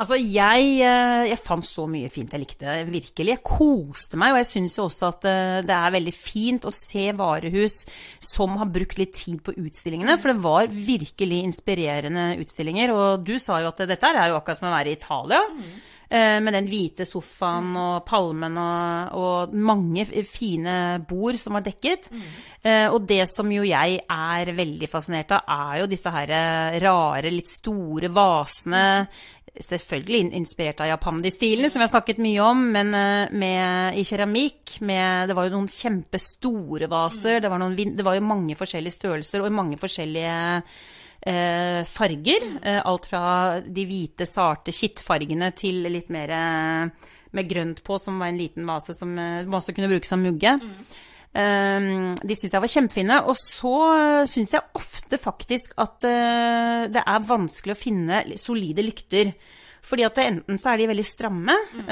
Altså, 0.00 0.16
jeg, 0.16 0.68
jeg, 0.80 1.36
fant 1.44 1.66
så 1.66 1.82
mye 1.90 2.08
fint 2.08 2.30
jeg 2.32 2.40
likte, 2.40 2.76
virkelig. 2.88 3.34
Jeg 3.34 3.42
koste 3.44 4.16
meg, 4.20 4.32
og 4.32 4.38
jeg 4.40 4.48
syns 4.48 4.78
jo 4.78 4.86
også 4.86 5.10
at 5.10 5.26
det 5.68 5.76
er 5.76 5.92
veldig 5.92 6.14
fint 6.16 6.64
å 6.64 6.72
se 6.72 7.10
varehus 7.18 7.82
som 8.24 8.56
har 8.62 8.70
brukt 8.72 8.96
litt 8.96 9.12
tid 9.18 9.42
på 9.44 9.52
utstillingene, 9.60 10.16
for 10.16 10.32
det 10.32 10.44
var 10.46 10.72
virkelig 10.72 11.42
inspirerende 11.44 12.30
utstillinger. 12.40 12.94
Og 12.96 13.28
du 13.28 13.34
sa 13.42 13.60
jo 13.60 13.68
at 13.74 13.84
dette 13.90 14.12
er 14.14 14.30
jo 14.30 14.38
akkurat 14.38 14.62
som 14.62 14.70
å 14.70 14.72
være 14.72 14.94
i 14.94 14.96
Italia. 14.96 15.42
Mm. 15.52 15.68
Med 16.10 16.50
den 16.56 16.66
hvite 16.66 17.04
sofaen 17.06 17.68
og 17.78 18.00
palmen 18.02 18.56
og, 18.58 19.12
og, 19.14 19.52
mange 19.54 20.02
fine 20.26 20.72
bord 21.06 21.38
som 21.38 21.54
var 21.54 21.62
dekket. 21.62 22.08
Mm. 22.10 22.24
Og 22.96 23.04
det 23.06 23.20
som 23.30 23.46
jo 23.54 23.62
jeg 23.62 24.00
er 24.10 24.50
veldig 24.56 24.88
fascinert 24.90 25.36
av, 25.36 25.46
er 25.46 25.84
jo 25.84 25.90
disse 25.92 26.10
her 26.10 26.32
rare, 26.82 27.30
litt 27.30 27.52
store 27.52 28.10
vasene 28.10 28.82
selvfølgelig 29.58 30.36
inspirert 30.38 30.80
av 30.84 30.90
japandi-stilene, 30.92 31.70
som 31.70 31.80
vi 31.80 31.86
har 31.86 31.92
snakket 31.92 32.22
mye 32.22 32.44
om, 32.44 32.62
men 32.74 32.92
med, 32.92 33.98
i 33.98 34.04
keramikk. 34.06 34.78
Med, 34.86 35.28
det 35.30 35.36
var 35.36 35.48
jo 35.48 35.56
noen 35.56 35.70
kjempestore 35.70 36.88
vaser. 36.90 37.40
Det 37.42 37.50
var, 37.50 37.62
noen, 37.62 37.76
det 37.96 38.06
var, 38.06 38.18
jo 38.18 38.26
mange 38.26 38.56
forskjellige 38.58 38.98
størrelser 38.98 39.42
og 39.42 39.54
mange 39.54 39.78
forskjellige 39.80 40.38
eh, 40.60 40.80
farger. 41.20 42.46
Eh, 42.62 42.80
alt 42.80 43.06
fra 43.10 43.60
de 43.60 43.84
hvite, 43.88 44.26
sarte 44.28 44.72
kittfargene 44.72 45.52
til 45.56 45.84
litt 45.92 46.10
mer 46.12 46.32
med 47.30 47.50
grønt 47.50 47.84
på, 47.86 47.98
som 48.00 48.18
var 48.18 48.32
en 48.32 48.40
liten 48.40 48.66
vase 48.66 48.96
som 48.96 49.12
man 49.14 49.60
også 49.60 49.74
kunne 49.76 49.90
bruke 49.92 50.08
som 50.08 50.22
mugge. 50.24 50.56
Mm. 50.58 52.16
De 52.26 52.34
syns 52.34 52.56
jeg 52.56 52.62
var 52.64 52.72
kjempefine. 52.72 53.18
Og 53.30 53.36
så 53.38 53.74
syns 54.26 54.56
jeg 54.56 54.66
ofte 54.74 55.20
faktisk 55.22 55.76
at 55.78 56.02
det 56.02 57.04
er 57.04 57.28
vanskelig 57.28 57.76
å 57.76 57.78
finne 57.78 58.24
solide 58.34 58.82
lykter. 58.82 59.30
Fordi 59.86 60.06
at 60.06 60.20
enten 60.22 60.60
så 60.60 60.72
er 60.72 60.80
de 60.80 60.88
veldig 60.90 61.06
stramme, 61.06 61.56
mm. 61.74 61.90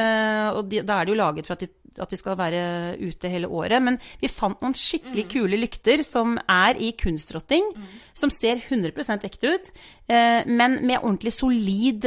og 0.58 0.64
de, 0.70 0.82
da 0.86 0.98
er 0.98 1.08
de 1.08 1.14
jo 1.14 1.18
laget 1.18 1.48
for 1.48 1.56
at 1.56 1.64
de, 1.64 1.68
at 1.98 2.12
de, 2.12 2.18
skal 2.20 2.36
være 2.38 2.62
ute 3.00 3.30
hele 3.32 3.48
året. 3.48 3.82
Men 3.82 3.96
vi 4.20 4.30
fant 4.30 4.60
noen 4.62 4.76
skikkelig 4.76 5.24
mm. 5.24 5.30
kule 5.32 5.60
lykter 5.60 6.02
som 6.06 6.36
er 6.38 6.78
i 6.78 6.92
kunstrotting, 7.00 7.72
mm. 7.74 7.88
som 8.22 8.32
ser 8.34 8.60
100% 8.60 9.24
ekte 9.26 9.54
ut, 9.54 9.72
uh, 10.12 10.42
men 10.46 10.78
med 10.82 11.00
ordentlig 11.00 11.32
solid 11.34 12.04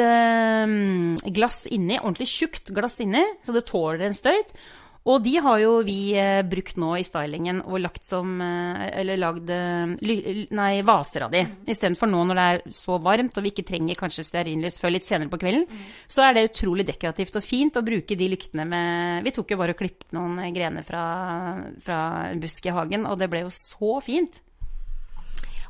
glass 1.33 1.65
inni. 1.71 1.99
Ordentlig 1.99 2.29
tjukt 2.29 2.71
glass 2.75 3.01
inni, 3.03 3.25
så 3.43 3.57
det 3.57 3.65
tåler 3.69 4.07
en 4.07 4.17
støyt. 4.17 4.55
Og 5.09 5.23
de 5.25 5.31
har 5.41 5.57
jo 5.63 5.69
vi 5.81 6.13
eh, 6.13 6.43
brukt 6.45 6.77
nå 6.77 6.91
i 6.99 7.05
stylingen 7.05 7.63
og 7.63 7.79
lagd 7.81 8.03
som 8.05 8.35
eh, 8.45 8.83
Eller 9.01 9.17
lagd 9.17 9.49
eh, 9.49 10.43
nei, 10.53 10.73
vaser 10.85 11.25
av 11.25 11.31
de. 11.33 11.41
Mm. 11.47 11.55
Istedenfor 11.73 12.09
nå 12.11 12.19
når 12.29 12.37
det 12.37 12.43
er 12.51 12.75
så 12.75 12.99
varmt 13.01 13.37
og 13.37 13.45
vi 13.45 13.53
ikke 13.53 13.65
trenger 13.65 13.97
kanskje 13.97 14.27
stearinlys 14.27 14.77
før 14.81 14.93
litt 14.93 15.07
senere 15.07 15.31
på 15.31 15.39
kvelden, 15.41 15.65
mm. 15.65 15.87
så 16.05 16.27
er 16.27 16.37
det 16.37 16.45
utrolig 16.51 16.85
dekorativt 16.85 17.39
og 17.39 17.45
fint 17.45 17.79
å 17.79 17.85
bruke 17.85 18.17
de 18.17 18.27
lyktene 18.29 18.67
med 18.69 19.25
Vi 19.25 19.33
tok 19.33 19.55
jo 19.55 19.57
bare 19.61 19.73
og 19.73 19.81
klippet 19.81 20.13
noen 20.13 20.37
grener 20.53 20.85
fra, 20.85 21.03
fra 21.81 21.99
en 22.29 22.41
busk 22.43 22.69
i 22.69 22.75
hagen, 22.75 23.07
og 23.09 23.17
det 23.17 23.29
ble 23.31 23.45
jo 23.47 23.53
så 23.55 23.97
fint. 24.05 24.37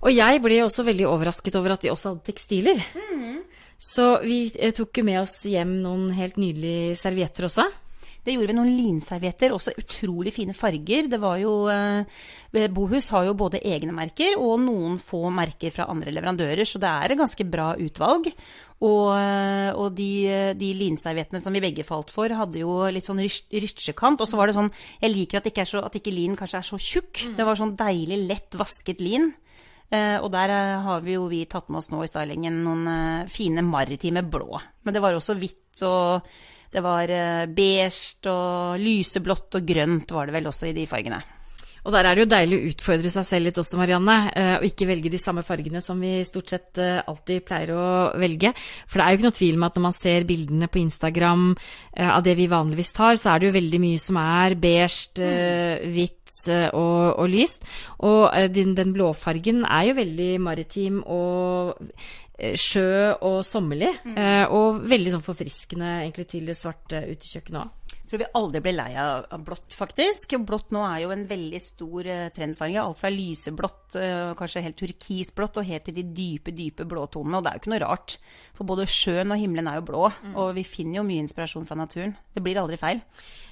Og 0.01 0.11
jeg 0.11 0.41
ble 0.43 0.57
også 0.65 0.83
veldig 0.83 1.07
overrasket 1.07 1.55
over 1.59 1.77
at 1.77 1.85
de 1.85 1.93
også 1.93 2.11
hadde 2.11 2.25
tekstiler. 2.27 2.83
Mm. 2.97 3.39
Så 3.81 4.07
vi 4.25 4.41
tok 4.75 4.99
jo 4.99 5.05
med 5.07 5.21
oss 5.21 5.37
hjem 5.47 5.77
noen 5.85 6.09
helt 6.17 6.41
nydelige 6.41 6.97
servietter 6.99 7.47
også. 7.47 7.69
Det 8.21 8.35
gjorde 8.35 8.51
vi 8.51 8.55
noen 8.57 8.73
linservietter, 8.77 9.53
også 9.55 9.73
utrolig 9.81 10.33
fine 10.35 10.53
farger. 10.53 11.07
Det 11.09 11.17
var 11.21 11.39
jo 11.41 11.53
eh, 11.73 12.67
Bohus 12.69 13.09
har 13.15 13.25
jo 13.25 13.37
både 13.37 13.63
egne 13.65 13.95
merker 13.97 14.35
og 14.37 14.59
noen 14.61 14.99
få 15.01 15.31
merker 15.33 15.73
fra 15.73 15.87
andre 15.89 16.13
leverandører, 16.13 16.61
så 16.69 16.81
det 16.81 16.91
er 16.91 17.13
et 17.15 17.21
ganske 17.21 17.47
bra 17.49 17.71
utvalg. 17.81 18.29
Og, 18.81 19.07
eh, 19.13 19.69
og 19.73 19.97
de, 19.97 20.11
de, 20.57 20.71
linserviettene 20.77 21.41
som 21.41 21.53
vi 21.53 21.63
begge 21.65 21.85
falt 21.85 22.13
for, 22.13 22.29
hadde 22.29 22.61
jo 22.61 22.77
litt 22.93 23.09
sånn 23.09 23.21
rytsjekant. 23.21 24.21
Og 24.21 24.29
så 24.29 24.37
var 24.37 24.49
det 24.49 24.57
sånn 24.57 24.71
Jeg 25.01 25.13
liker 25.13 25.41
at 25.41 25.49
ikke, 25.49 25.65
så, 25.69 25.81
at 25.85 25.97
ikke 25.97 26.13
lin 26.13 26.37
kanskje 26.37 26.61
er 26.61 26.69
så 26.69 26.81
tjukk. 26.81 27.25
Mm. 27.25 27.35
Det 27.39 27.49
var 27.49 27.57
sånn 27.57 27.75
deilig 27.79 28.21
lett 28.29 28.57
vasket 28.61 29.01
lin. 29.01 29.31
Uh, 29.91 30.21
og 30.23 30.29
der 30.31 30.53
uh, 30.55 30.85
har 30.85 31.01
vi 31.03 31.17
jo 31.17 31.25
vi 31.27 31.41
tatt 31.51 31.67
med 31.67 31.81
oss 31.81 31.89
nå 31.91 31.97
i 32.05 32.07
stylingen 32.07 32.61
noen 32.63 32.85
uh, 32.87 33.25
fine 33.27 33.59
maritime 33.67 34.23
blå. 34.23 34.61
Men 34.85 34.95
det 34.95 35.01
var 35.03 35.17
også 35.17 35.35
hvitt 35.35 35.83
og 35.83 36.29
det 36.71 36.81
var 36.83 37.11
eh, 37.11 37.49
beige 37.51 38.31
og 38.31 38.79
lyseblått 38.79 39.59
og 39.59 39.67
grønt 39.67 40.15
var 40.15 40.27
det 40.29 40.39
vel 40.39 40.51
også 40.51 40.71
i 40.71 40.75
de 40.75 40.87
fargene. 40.89 41.21
Og 41.81 41.89
der 41.95 42.05
er 42.05 42.13
det 42.13 42.21
jo 42.21 42.29
deilig 42.29 42.57
å 42.59 42.65
utfordre 42.69 43.09
seg 43.09 43.25
selv 43.25 43.47
litt 43.47 43.57
også, 43.57 43.79
Marianne, 43.79 44.15
eh, 44.37 44.51
og 44.59 44.67
ikke 44.67 44.85
velge 44.85 45.09
de 45.09 45.17
samme 45.17 45.41
fargene 45.43 45.81
som 45.81 45.97
vi 45.99 46.19
stort 46.27 46.53
sett 46.53 46.77
eh, 46.79 47.01
alltid 47.01 47.41
pleier 47.47 47.73
å 47.73 47.85
velge. 48.21 48.53
For 48.85 49.01
det 49.01 49.07
er 49.07 49.09
jo 49.15 49.19
ikke 49.19 49.27
noe 49.27 49.37
tvil 49.39 49.57
om 49.57 49.65
at 49.65 49.79
når 49.79 49.85
man 49.87 49.97
ser 49.97 50.27
bildene 50.29 50.69
på 50.69 50.81
Instagram 50.83 51.47
av 52.05 52.21
det 52.23 52.37
vi 52.37 52.47
vanligvis 52.47 52.93
tar, 52.95 53.17
så 53.19 53.33
er 53.33 53.41
det 53.41 53.49
jo 53.49 53.57
veldig 53.57 53.81
mye 53.81 53.99
som 53.99 54.21
er 54.21 54.55
beige, 54.61 55.31
hvitt 55.91 56.37
og, 56.71 57.19
og 57.19 57.27
lyst. 57.33 57.65
Og 58.07 58.29
den, 58.53 58.77
den 58.77 58.93
blåfargen 58.95 59.65
er 59.65 59.89
jo 59.89 59.97
veldig 59.97 60.31
maritim 60.45 61.01
og 61.03 61.81
sjø 62.57 63.13
og 63.27 63.41
sommerlig. 63.45 63.91
Mm. 64.05 64.15
Eh, 64.17 64.45
og 64.53 64.81
veldig 64.91 65.15
sånn 65.15 65.25
forfriskende 65.25 65.91
egentlig 66.01 66.27
til 66.31 66.49
det 66.49 66.57
svarte 66.59 67.03
utekjøkkenet 67.11 67.61
òg. 67.63 67.77
Tror 68.11 68.21
vi 68.21 68.29
aldri 68.35 68.61
blir 68.65 68.75
lei 68.75 68.89
av 68.99 69.43
blått, 69.45 69.75
faktisk. 69.77 70.35
Blått 70.47 70.73
nå 70.75 70.83
er 70.83 71.05
jo 71.05 71.13
en 71.15 71.23
veldig 71.29 71.61
stor 71.63 72.09
eh, 72.11 72.25
trendfarge. 72.35 72.81
Alt 72.81 72.99
fra 72.99 73.11
lyseblått, 73.13 73.95
eh, 73.95 74.33
kanskje 74.37 74.65
helt 74.65 74.79
turkisblått, 74.81 75.61
og 75.61 75.69
helt 75.69 75.87
til 75.87 75.95
de 75.95 76.03
dype, 76.17 76.51
dype 76.55 76.87
blåtonene. 76.89 77.39
Og 77.39 77.45
det 77.45 77.53
er 77.53 77.57
jo 77.57 77.63
ikke 77.63 77.73
noe 77.75 77.83
rart, 77.85 78.17
for 78.57 78.67
både 78.67 78.89
sjøen 78.91 79.31
og 79.31 79.39
himmelen 79.39 79.71
er 79.71 79.79
jo 79.79 79.87
blå. 79.87 80.03
Og 80.35 80.51
vi 80.57 80.67
finner 80.67 80.99
jo 80.99 81.07
mye 81.07 81.23
inspirasjon 81.23 81.69
fra 81.69 81.79
naturen. 81.79 82.17
Det 82.35 82.43
blir 82.43 82.59
aldri 82.59 82.79
feil. 82.81 82.99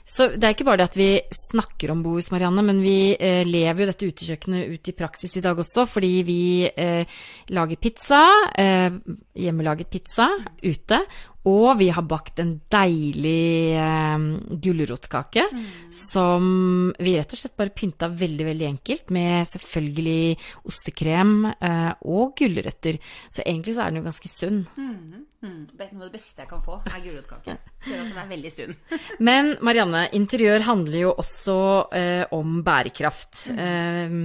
Så 0.09 0.25
det 0.33 0.41
er 0.41 0.55
ikke 0.55 0.65
bare 0.65 0.81
det 0.81 0.87
at 0.89 0.97
vi 0.97 1.09
snakker 1.37 1.91
om 1.93 2.01
Bohus, 2.01 2.31
Marianne, 2.33 2.63
men 2.65 2.79
vi 2.81 3.13
eh, 3.13 3.43
lever 3.45 3.83
jo 3.83 3.89
dette 3.91 4.07
utekjøkkenet 4.09 4.71
ut 4.73 4.89
i 4.89 4.95
praksis 4.97 5.37
i 5.37 5.43
dag 5.45 5.59
også, 5.61 5.85
fordi 5.85 6.13
vi 6.25 6.41
eh, 6.65 7.19
lager 7.53 7.77
pizza, 7.77 8.23
eh, 8.57 8.89
hjemmelaget 9.37 9.91
pizza 9.93 10.31
ute, 10.65 11.03
og 11.49 11.79
vi 11.79 11.89
har 11.93 12.05
bakt 12.07 12.41
en 12.43 12.55
deilig 12.71 13.75
eh, 13.79 14.25
gulrotkake 14.65 15.45
som 15.93 16.91
vi 16.99 17.15
rett 17.17 17.33
og 17.33 17.41
slett 17.41 17.57
bare 17.59 17.73
pynta 17.75 18.09
veldig, 18.11 18.45
veldig 18.51 18.67
enkelt 18.69 19.13
med 19.15 19.47
selvfølgelig 19.49 20.37
ostekrem 20.69 21.33
eh, 21.51 21.91
og 22.05 22.35
gulrøtter. 22.39 22.99
Så 23.31 23.43
egentlig 23.45 23.75
så 23.75 23.85
er 23.85 23.91
den 23.91 24.01
jo 24.01 24.07
ganske 24.09 24.31
sunn. 24.31 24.61
Mm. 24.77 25.25
Det 25.39 25.85
er 25.85 25.91
noe 25.95 26.03
av 26.03 26.09
det 26.09 26.17
beste 26.17 26.43
jeg 26.43 26.49
kan 26.49 26.63
få, 26.63 26.81
er 26.83 27.03
gulrotkake. 27.03 27.53
Ser 27.85 28.01
at 28.01 28.09
den 28.09 28.17
er 28.19 28.31
veldig 28.33 28.49
sunn. 28.51 28.73
Men 29.27 29.53
Marianne, 29.63 30.07
interiør 30.17 30.65
handler 30.67 30.99
jo 31.05 31.13
også 31.15 31.59
eh, 31.95 32.23
om 32.35 32.59
bærekraft. 32.65 33.45
Eh, 33.55 34.17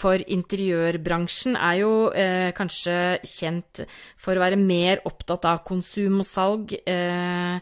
for 0.00 0.22
interiørbransjen 0.24 1.58
er 1.58 1.76
jo 1.82 1.92
eh, 2.16 2.50
kanskje 2.56 3.20
kjent 3.26 3.84
for 4.20 4.36
å 4.36 4.42
være 4.44 4.58
mer 4.60 5.04
opptatt 5.08 5.46
av 5.50 5.62
konsum 5.66 6.22
og 6.22 6.28
salg 6.28 6.74
eh, 6.80 7.60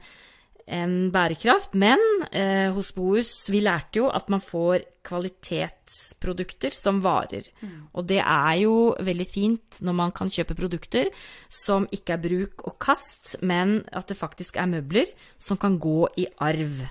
enn 0.69 0.97
bærekraft. 1.13 1.75
Men 1.81 2.03
eh, 2.29 2.69
hos 2.75 2.93
Bohus, 2.97 3.33
vi 3.51 3.63
lærte 3.65 4.03
jo 4.03 4.11
at 4.13 4.29
man 4.33 4.43
får 4.45 4.85
kvalitetsprodukter 5.09 6.75
som 6.77 7.01
varer. 7.05 7.49
Og 7.97 8.05
det 8.11 8.21
er 8.21 8.55
jo 8.61 8.75
veldig 9.01 9.29
fint 9.29 9.81
når 9.85 9.97
man 10.03 10.13
kan 10.13 10.29
kjøpe 10.33 10.59
produkter 10.59 11.09
som 11.49 11.89
ikke 11.95 12.19
er 12.19 12.25
bruk 12.27 12.67
og 12.69 12.77
kast, 12.83 13.39
men 13.41 13.81
at 13.89 14.13
det 14.13 14.19
faktisk 14.21 14.61
er 14.61 14.69
møbler 14.69 15.09
som 15.41 15.61
kan 15.61 15.81
gå 15.81 16.03
i 16.21 16.29
arv. 16.45 16.85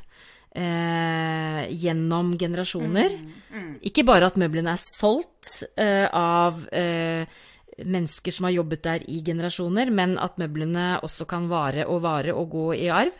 Eh, 0.57 1.65
gjennom 1.77 2.31
generasjoner. 2.39 3.13
Ikke 3.85 4.05
bare 4.07 4.31
at 4.31 4.39
møblene 4.41 4.73
er 4.73 4.81
solgt 4.81 5.59
eh, 5.77 6.07
av 6.09 6.63
eh, 6.73 7.29
mennesker 7.85 8.33
som 8.33 8.47
har 8.47 8.55
jobbet 8.55 8.81
der 8.87 9.05
i 9.05 9.19
generasjoner, 9.25 9.91
men 9.93 10.15
at 10.17 10.39
møblene 10.41 10.95
også 11.05 11.27
kan 11.29 11.45
vare 11.51 11.85
og 11.85 12.01
vare 12.07 12.33
og 12.33 12.49
gå 12.55 12.65
i 12.79 12.89
arv. 12.89 13.13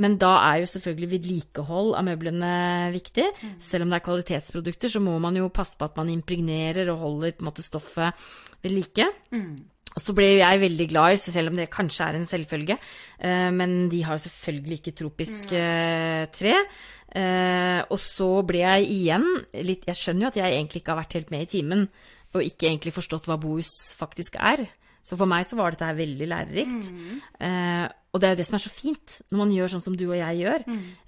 Men 0.00 0.16
da 0.18 0.32
er 0.48 0.62
jo 0.62 0.70
selvfølgelig 0.72 1.10
vedlikehold 1.12 1.94
av 1.98 2.06
møblene 2.08 2.52
viktig. 2.94 3.28
Selv 3.62 3.86
om 3.86 3.92
det 3.92 4.00
er 4.00 4.06
kvalitetsprodukter, 4.08 4.90
så 4.90 5.02
må 5.02 5.14
man 5.22 5.38
jo 5.38 5.50
passe 5.54 5.78
på 5.78 5.86
at 5.86 5.98
man 5.98 6.10
impregnerer 6.10 6.90
og 6.90 7.04
holder 7.04 7.36
på 7.36 7.44
en 7.44 7.50
måte 7.52 7.66
stoffet 7.66 8.30
ved 8.64 8.74
like. 8.74 9.06
Og 9.30 9.79
så 9.98 10.14
ble 10.14 10.28
jeg 10.38 10.62
veldig 10.62 10.86
glad 10.92 11.16
i, 11.16 11.18
selv 11.18 11.50
om 11.50 11.58
det 11.58 11.70
kanskje 11.72 12.06
er 12.06 12.18
en 12.18 12.28
selvfølge, 12.28 12.76
eh, 13.18 13.50
men 13.50 13.88
de 13.90 14.02
har 14.06 14.16
jo 14.16 14.24
selvfølgelig 14.28 14.78
ikke 14.78 14.96
tropisk 15.00 15.54
eh, 15.56 16.26
tre. 16.34 16.54
Eh, 17.10 17.80
og 17.90 17.98
så 17.98 18.28
ble 18.46 18.60
jeg 18.62 18.84
igjen 18.86 19.24
litt 19.66 19.88
Jeg 19.88 19.98
skjønner 19.98 20.28
jo 20.28 20.30
at 20.30 20.36
jeg 20.38 20.54
egentlig 20.54 20.82
ikke 20.84 20.92
har 20.94 21.00
vært 21.00 21.16
helt 21.18 21.32
med 21.34 21.42
i 21.42 21.50
timen, 21.56 21.88
og 22.30 22.46
ikke 22.46 22.68
egentlig 22.68 22.94
forstått 22.94 23.26
hva 23.26 23.40
Bohus 23.42 23.72
faktisk 23.98 24.38
er. 24.38 24.68
Så 25.02 25.16
for 25.16 25.30
meg 25.30 25.46
så 25.48 25.56
var 25.58 25.72
dette 25.72 25.88
her 25.88 25.96
veldig 25.98 26.28
lærerikt. 26.28 26.92
Eh, 27.40 27.86
og 28.10 28.18
det 28.18 28.26
er 28.26 28.32
jo 28.34 28.38
det 28.40 28.46
som 28.48 28.56
er 28.58 28.62
så 28.64 28.72
fint, 28.74 29.12
når 29.30 29.38
man 29.38 29.52
gjør 29.54 29.70
sånn 29.70 29.82
som 29.84 29.96
du 29.98 30.02
og 30.08 30.16
jeg 30.18 30.40
gjør. 30.40 30.64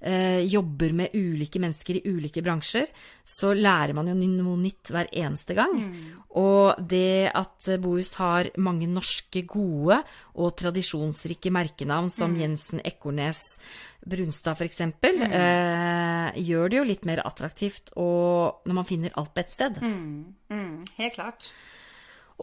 Eh, 0.07 0.41
jobber 0.47 0.93
med 0.95 1.15
ulike 1.19 1.59
mennesker 1.59 1.99
i 1.99 2.03
ulike 2.07 2.43
bransjer, 2.45 2.87
så 3.27 3.51
lærer 3.57 3.91
man 3.97 4.07
jo 4.07 4.15
noe 4.15 4.55
nytt 4.61 4.93
hver 4.93 5.11
eneste 5.11 5.57
gang. 5.57 5.81
Og 6.39 6.79
det 6.79 7.27
at 7.35 7.67
Bohus 7.83 8.13
har 8.21 8.53
mange 8.55 8.87
norske 8.87 9.43
gode 9.51 9.99
og 10.39 10.55
tradisjonsrike 10.63 11.51
merkenavn, 11.53 12.09
som 12.13 12.37
Jensen, 12.39 12.79
Ekornes, 12.87 13.43
Brunstad 14.03 14.55
f.eks., 14.55 14.81
eh, 15.03 16.39
gjør 16.39 16.71
det 16.71 16.79
jo 16.79 16.87
litt 16.87 17.05
mer 17.07 17.23
attraktivt 17.27 17.93
og 17.99 18.63
når 18.67 18.79
man 18.79 18.87
finner 18.87 19.15
alt 19.19 19.35
på 19.35 19.43
ett 19.43 19.51
sted. 19.51 19.79
Mm, 19.83 20.83
helt 20.97 21.19
klart. 21.19 21.51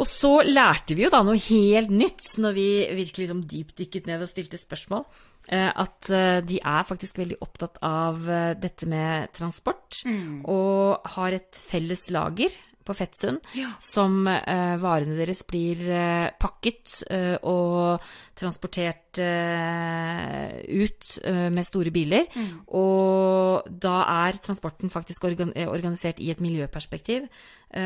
Og 0.01 0.09
så 0.09 0.31
lærte 0.47 0.97
vi 0.97 1.05
jo 1.05 1.11
da 1.13 1.21
noe 1.27 1.37
helt 1.37 1.93
nytt 1.93 2.39
når 2.41 2.55
vi 2.57 2.69
virkelig 3.03 3.27
liksom 3.27 3.43
dypdykket 3.51 4.07
ned 4.09 4.25
og 4.25 4.31
stilte 4.31 4.57
spørsmål. 4.61 5.05
eh, 5.53 5.69
At 5.69 6.09
eh, 6.11 6.41
de 6.41 6.57
er 6.65 6.89
faktisk 6.89 7.21
veldig 7.21 7.37
opptatt 7.45 7.77
av 7.85 8.25
eh, 8.25 8.55
dette 8.57 8.89
med 8.89 9.29
transport. 9.37 10.01
Og 10.49 11.13
har 11.17 11.37
et 11.37 11.61
felles 11.69 12.09
lager 12.11 12.57
på 12.91 12.97
Fettsund 12.99 13.39
som 13.83 14.27
eh, 14.27 14.75
varene 14.83 15.15
deres 15.17 15.45
blir 15.49 15.81
eh, 15.87 16.27
pakket 16.43 16.97
eh, 17.07 17.37
og 17.47 18.03
transportert 18.41 19.23
eh, 19.23 20.59
ut 20.83 21.15
eh, 21.25 21.47
med 21.55 21.67
store 21.69 21.95
biler. 21.95 22.27
Og 22.75 23.71
da 23.71 23.97
er 24.27 24.43
transporten 24.43 24.91
faktisk 24.91 25.25
organ 25.31 25.55
organisert 25.71 26.21
i 26.21 26.31
et 26.35 26.43
miljøperspektiv. 26.43 27.31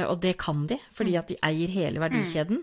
Og 0.09 0.17
det 0.23 0.39
kan 0.41 0.63
de, 0.67 0.79
fordi 0.97 1.13
at 1.21 1.29
de 1.29 1.37
eier 1.45 1.69
hele 1.69 2.01
verdikjeden. 2.01 2.63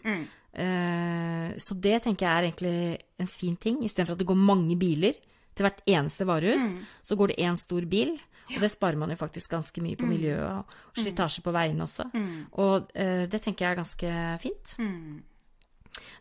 Eh, 0.52 1.52
så 1.62 1.76
det 1.80 2.02
tenker 2.04 2.26
jeg 2.26 2.34
er 2.34 2.48
egentlig 2.48 2.98
en 3.22 3.30
fin 3.30 3.56
ting. 3.62 3.84
Istedenfor 3.86 4.18
at 4.18 4.24
det 4.24 4.28
går 4.32 4.40
mange 4.42 4.76
biler 4.82 5.14
til 5.56 5.68
hvert 5.68 5.84
eneste 5.88 6.26
varehus, 6.26 6.64
så 7.04 7.16
går 7.20 7.28
det 7.34 7.40
én 7.46 7.60
stor 7.62 7.86
bil. 7.92 8.16
Og 8.56 8.62
det 8.62 8.72
sparer 8.72 8.98
man 8.98 9.10
jo 9.10 9.16
faktisk 9.20 9.52
ganske 9.52 9.82
mye 9.82 9.96
på 10.00 10.06
miljøet 10.10 10.44
og 10.50 10.76
og 10.92 10.98
slitasje 11.04 11.42
på 11.46 11.52
veiene 11.56 11.84
også. 11.84 12.10
Og 12.54 12.92
uh, 12.96 13.26
det 13.32 13.42
tenker 13.42 13.66
jeg 13.66 13.72
er 13.72 13.82
ganske 13.84 14.12
fint. 14.42 14.76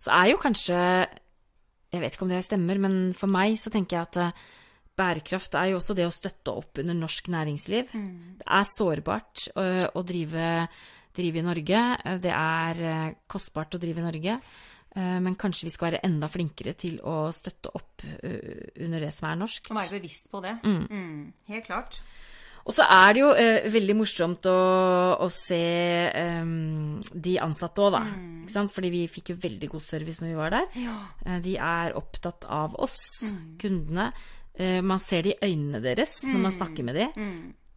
Så 0.00 0.10
er 0.10 0.30
jo 0.30 0.37
kanskje 0.42 0.76
Jeg 1.92 2.00
vet 2.00 2.14
ikke 2.14 2.22
om 2.22 2.28
det 2.30 2.44
stemmer, 2.44 2.78
men 2.78 3.14
for 3.14 3.26
meg 3.26 3.56
så 3.58 3.70
tenker 3.70 3.96
jeg 3.96 4.06
at 4.06 4.16
uh, 4.16 4.49
bærekraft 5.00 5.54
er 5.56 5.70
jo 5.72 5.78
også 5.80 5.94
det 5.96 6.06
å 6.06 6.12
støtte 6.12 6.52
opp 6.52 6.78
under 6.82 6.94
norsk 6.94 7.28
næringsliv. 7.32 7.92
Det 8.40 8.46
er 8.46 8.66
sårbart 8.68 9.46
å, 9.56 9.64
å 9.96 10.02
drive, 10.06 10.66
drive 11.16 11.40
i 11.40 11.44
Norge. 11.46 11.80
Det 12.20 12.34
er 12.34 12.82
eh, 12.84 13.14
kostbart 13.26 13.75
å 13.75 13.80
drive 13.80 14.02
i 14.02 14.04
Norge. 14.04 14.34
Eh, 14.94 15.18
Men 15.25 15.38
kanskje 15.40 15.68
vi 15.68 15.72
skal 15.72 15.90
være 15.90 16.02
enda 16.04 16.28
flinkere 16.28 16.75
til 16.75 17.00
å 17.00 17.30
støtte 17.32 17.72
opp 17.78 18.04
eh, 18.22 18.59
under 18.84 19.00
det 19.06 19.12
som 19.14 19.30
er 19.30 19.38
norsk. 19.42 19.70
Å 19.70 19.78
være 19.78 19.99
bevisst 19.99 20.30
på 20.32 20.42
det. 20.44 20.56
Mm, 20.64 21.32
helt 21.52 21.66
klart. 21.68 22.00
Og 22.68 22.75
så 22.76 22.84
er 22.92 23.14
det 23.16 23.22
jo 23.22 23.30
eh, 23.40 23.68
veldig 23.72 23.94
morsomt 23.96 24.46
å, 24.50 24.56
å 25.25 25.28
se 25.32 25.60
eh, 26.10 26.50
de 27.25 27.37
ansatte 27.40 27.80
òg, 27.87 27.94
da. 27.96 28.02
Ikke 28.42 28.52
sant? 28.52 28.72
Fordi 28.75 28.90
vi 28.92 29.00
fikk 29.10 29.32
jo 29.32 29.38
veldig 29.40 29.70
god 29.72 29.82
service 29.87 30.20
når 30.22 30.28
vi 30.28 30.37
var 30.38 30.52
der. 30.58 30.68
Eh, 31.25 31.38
de 31.46 31.56
er 31.56 31.96
opptatt 31.99 32.44
av 32.52 32.76
oss, 32.84 32.99
kundene. 33.62 34.10
Eh, 34.60 34.78
man 34.84 35.00
ser 35.00 35.25
det 35.25 35.38
i 35.38 35.49
øynene 35.50 35.80
deres 35.82 36.18
når 36.28 36.44
man 36.44 36.52
snakker 36.54 36.87
med 36.87 37.00
dem. 37.00 37.16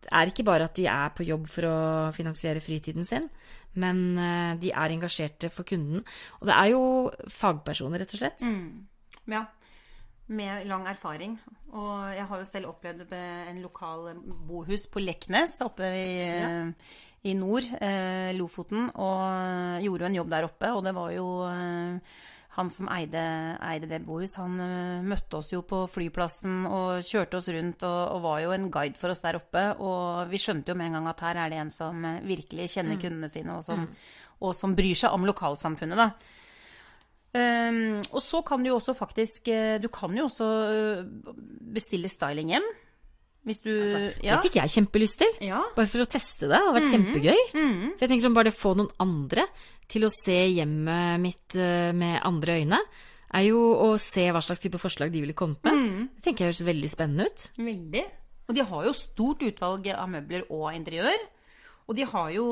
Det 0.03 0.11
er 0.11 0.27
ikke 0.33 0.43
bare 0.43 0.65
at 0.67 0.75
de 0.75 0.85
er 0.91 1.13
på 1.15 1.23
jobb 1.23 1.47
for 1.47 1.63
å 1.69 1.75
finansiere 2.11 2.59
fritiden 2.61 3.07
sin, 3.07 3.29
men 3.79 4.03
eh, 4.19 4.51
de 4.59 4.73
er 4.75 4.93
engasjerte 4.97 5.47
for 5.49 5.63
kunden. 5.63 6.03
Og 6.41 6.49
det 6.51 6.57
er 6.59 6.73
jo 6.73 6.81
fagpersoner, 7.31 8.03
rett 8.03 8.17
og 8.17 8.19
slett. 8.19 8.43
Ja. 9.31 9.45
Med 10.27 10.67
lang 10.69 10.85
erfaring. 10.87 11.37
Og 11.73 12.13
jeg 12.15 12.27
har 12.29 12.39
jo 12.39 12.47
selv 12.47 12.69
opplevd 12.71 13.15
en 13.17 13.63
lokal 13.63 14.13
bohus 14.47 14.85
på 14.87 15.01
Leknes 15.03 15.57
oppe 15.65 15.89
i, 15.89 16.13
i 17.27 17.33
nord, 17.35 17.67
eh, 17.81 18.29
Lofoten, 18.37 18.87
og 18.93 19.83
gjorde 19.83 20.05
jo 20.05 20.11
en 20.11 20.21
jobb 20.21 20.29
der 20.31 20.47
oppe. 20.47 20.71
Og 20.71 20.85
det 20.85 20.93
var 20.95 21.11
jo 21.15 21.27
eh, 21.49 22.13
han 22.53 22.69
som 22.69 22.89
eide, 22.93 23.21
eide 23.65 23.89
det 23.89 24.03
bohus, 24.05 24.35
han 24.37 24.59
eh, 24.61 25.05
møtte 25.05 25.39
oss 25.39 25.49
jo 25.53 25.63
på 25.65 25.83
flyplassen 25.89 26.67
og 26.69 27.01
kjørte 27.07 27.39
oss 27.39 27.49
rundt 27.53 27.85
og, 27.87 28.01
og 28.13 28.21
var 28.27 28.43
jo 28.43 28.53
en 28.53 28.67
guide 28.73 28.99
for 28.99 29.13
oss 29.13 29.23
der 29.23 29.39
oppe. 29.39 29.63
Og 29.81 30.29
vi 30.29 30.41
skjønte 30.41 30.73
jo 30.73 30.77
med 30.77 30.91
en 30.91 30.99
gang 30.99 31.09
at 31.09 31.23
her 31.25 31.41
er 31.41 31.53
det 31.53 31.61
en 31.63 31.73
som 31.73 32.05
eh, 32.05 32.21
virkelig 32.29 32.69
kjenner 32.75 33.01
kundene 33.01 33.31
sine, 33.33 33.57
og 33.57 33.65
som, 33.65 33.87
og 34.43 34.53
som 34.57 34.77
bryr 34.77 35.01
seg 35.01 35.17
om 35.17 35.25
lokalsamfunnet, 35.29 36.03
da. 36.03 36.41
Ehm, 37.33 38.01
og 38.13 38.21
så 38.21 38.43
kan 38.45 38.61
du 38.61 38.69
jo 38.69 38.75
også 38.77 38.93
faktisk 38.93 39.47
eh, 39.49 39.79
Du 39.81 39.87
kan 39.89 40.13
jo 40.13 40.27
også 40.27 40.47
eh, 40.69 41.05
bestille 41.73 42.11
styling 42.11 42.51
hjem. 42.53 42.67
Hvis 43.43 43.59
du 43.65 43.71
ja. 43.73 44.37
Det 44.37 44.43
fikk 44.45 44.59
jeg 44.61 44.71
kjempelyst 44.77 45.17
til. 45.19 45.33
Ja. 45.49 45.63
Bare 45.75 45.89
for 45.89 46.05
å 46.05 46.07
teste 46.07 46.45
det. 46.47 46.53
Det 46.53 46.61
hadde 46.61 46.75
vært 46.77 46.91
kjempegøy. 46.93 47.41
For 47.51 48.05
jeg 48.05 48.11
tenker 48.11 48.25
sånn, 48.27 48.37
Bare 48.37 48.47
det 48.51 48.55
å 48.55 48.61
få 48.61 48.75
noen 48.79 48.93
andre 49.03 49.47
til 49.91 50.07
å 50.07 50.11
se 50.13 50.37
hjemmet 50.53 51.19
mitt 51.19 51.57
eh, 51.59 51.89
med 51.97 52.21
andre 52.23 52.61
øyne, 52.61 52.79
er 53.33 53.47
jo 53.49 53.59
å 53.83 53.89
se 53.99 54.29
hva 54.31 54.39
slags 54.45 54.61
type 54.63 54.79
forslag 54.79 55.11
de 55.11 55.25
ville 55.25 55.35
kommet 55.35 55.65
med. 55.65 56.07
Det 56.15 56.27
tenker 56.29 56.45
jeg 56.45 56.53
høres 56.53 56.65
veldig 56.69 56.91
spennende 56.93 57.27
ut. 57.27 57.45
Veldig. 57.57 58.05
Og 58.47 58.55
de 58.55 58.65
har 58.69 58.87
jo 58.87 58.95
stort 58.95 59.43
utvalg 59.43 59.89
av 59.91 60.07
møbler 60.13 60.45
og 60.53 60.69
interiør. 60.77 61.17
Og 61.89 61.97
de 61.97 62.05
har 62.07 62.29
jo, 62.31 62.45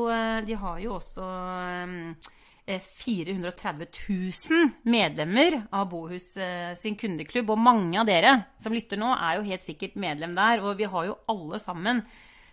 de 0.44 0.58
har 0.60 0.80
jo 0.84 0.96
også 0.98 1.24
eh, 1.24 1.96
eh, 2.20 2.32
430 2.68 3.88
000 4.10 4.70
medlemmer 4.84 5.62
av 5.74 5.90
Bohus 5.90 6.38
eh, 6.38 6.74
sin 6.78 6.96
kundeklubb. 6.96 7.50
Og 7.52 7.60
mange 7.60 8.00
av 8.00 8.08
dere 8.08 8.36
som 8.62 8.74
lytter 8.76 9.00
nå, 9.02 9.10
er 9.16 9.40
jo 9.40 9.48
helt 9.48 9.66
sikkert 9.66 9.98
medlem 10.00 10.36
der. 10.38 10.62
Og 10.64 10.78
vi 10.80 10.90
har 10.90 11.08
jo 11.10 11.18
alle 11.32 11.60
sammen 11.62 12.04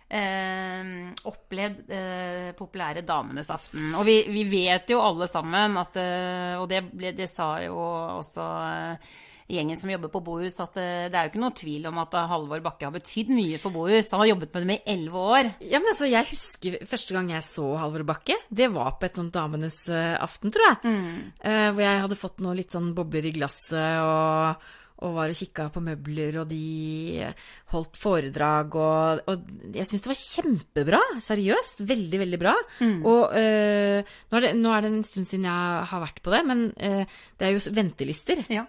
eh, 0.09 0.91
opplevd 1.29 1.93
eh, 1.95 2.49
populære 2.57 3.05
Damenes 3.07 3.51
aften. 3.53 3.93
Og 3.95 4.05
vi, 4.09 4.19
vi 4.33 4.45
vet 4.49 4.91
jo 4.91 5.01
alle 5.03 5.29
sammen 5.29 5.77
at 5.79 5.97
eh, 6.01 6.55
Og 6.59 6.67
det, 6.71 6.83
det 7.17 7.29
sa 7.31 7.53
jo 7.63 7.77
også 8.19 8.51
eh, 8.65 9.17
gjengen 9.49 9.77
som 9.81 9.89
jobber 9.91 10.11
på 10.13 10.21
Bohus, 10.25 10.59
at 10.61 10.77
eh, 10.77 11.07
det 11.09 11.17
er 11.17 11.25
jo 11.27 11.31
ikke 11.33 11.41
noe 11.41 11.55
tvil 11.57 11.87
om 11.89 11.99
at 12.03 12.13
eh, 12.15 12.27
Halvor 12.29 12.61
Bakke 12.65 12.85
har 12.87 12.93
betydd 12.95 13.31
mye 13.33 13.59
for 13.61 13.73
Bohus. 13.75 14.11
Han 14.13 14.23
har 14.23 14.31
jobbet 14.33 14.53
med 14.53 14.65
dem 14.65 14.73
i 14.75 14.81
elleve 14.93 15.23
år. 15.35 15.51
Ja, 15.65 15.81
men 15.81 15.91
altså, 15.91 16.09
Jeg 16.09 16.29
husker 16.31 16.79
første 16.89 17.17
gang 17.17 17.31
jeg 17.33 17.45
så 17.47 17.67
Halvor 17.81 18.05
Bakke. 18.11 18.37
Det 18.49 18.69
var 18.73 18.97
på 19.01 19.09
et 19.09 19.17
sånt 19.17 19.33
Damenes 19.35 19.79
eh, 19.89 20.15
aften, 20.21 20.53
tror 20.53 20.69
jeg. 20.69 20.97
Eh, 21.41 21.69
hvor 21.73 21.81
jeg 21.85 22.03
hadde 22.05 22.19
fått 22.19 22.43
noe 22.45 22.57
litt 22.59 22.75
sånn 22.75 22.91
bobler 22.97 23.25
i 23.29 23.33
glasset 23.35 24.03
og, 24.05 24.69
og 24.99 25.13
var 25.15 25.31
og 25.31 25.37
kikka 25.39 25.69
på 25.71 25.81
møbler, 25.83 26.41
og 26.41 26.49
de 26.49 27.29
holdt 27.71 27.95
foredrag. 28.01 28.75
Og, 28.75 29.21
og 29.31 29.73
jeg 29.75 29.87
syns 29.87 30.03
det 30.03 30.11
var 30.11 30.19
kjempebra. 30.19 30.99
Seriøst. 31.23 31.83
Veldig, 31.87 32.19
veldig 32.25 32.39
bra. 32.41 32.53
Og 33.07 33.35
øh, 33.39 34.03
nå, 34.03 34.37
er 34.41 34.45
det, 34.45 34.53
nå 34.59 34.73
er 34.75 34.85
det 34.85 34.91
en 34.93 35.07
stund 35.07 35.29
siden 35.29 35.47
jeg 35.47 35.89
har 35.93 36.03
vært 36.03 36.21
på 36.25 36.35
det, 36.35 36.43
men 36.51 36.65
øh, 36.75 37.19
det 37.39 37.47
er 37.47 37.55
jo 37.55 37.63
ventelister. 37.79 38.43
Ja. 38.51 38.65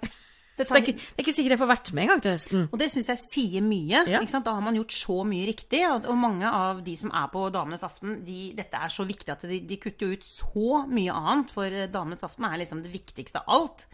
Så 0.68 0.76
det 0.76 0.80
er, 0.80 0.86
ikke, 0.86 0.96
det 1.00 1.22
er 1.22 1.24
ikke 1.24 1.34
sikkert 1.36 1.54
jeg 1.54 1.60
får 1.62 1.70
vært 1.70 1.92
med 1.96 2.04
en 2.04 2.12
gang 2.12 2.22
til 2.24 2.34
høsten. 2.34 2.66
Og 2.68 2.76
det 2.82 2.90
syns 2.92 3.10
jeg 3.12 3.20
sier 3.22 3.64
mye. 3.64 4.02
Ja. 4.10 4.20
Da 4.20 4.54
har 4.56 4.64
man 4.64 4.78
gjort 4.78 4.96
så 4.96 5.16
mye 5.28 5.48
riktig. 5.48 5.82
Og, 5.88 6.08
og 6.10 6.20
mange 6.20 6.50
av 6.60 6.82
de 6.86 6.96
som 7.00 7.14
er 7.16 7.30
på 7.32 7.46
Damenes 7.54 7.86
aften, 7.86 8.20
de, 8.26 8.50
dette 8.58 8.82
er 8.84 8.92
så 8.92 9.06
viktig 9.08 9.34
at 9.34 9.46
de, 9.48 9.60
de 9.66 9.80
kutter 9.80 10.06
jo 10.06 10.18
ut 10.18 10.28
så 10.28 10.84
mye 10.90 11.16
annet. 11.16 11.54
For 11.56 11.80
eh, 11.82 11.90
Damenes 11.92 12.26
aften 12.26 12.48
er 12.48 12.60
liksom 12.62 12.84
det 12.84 12.92
viktigste 12.94 13.42
av 13.42 13.56
alt. 13.58 13.86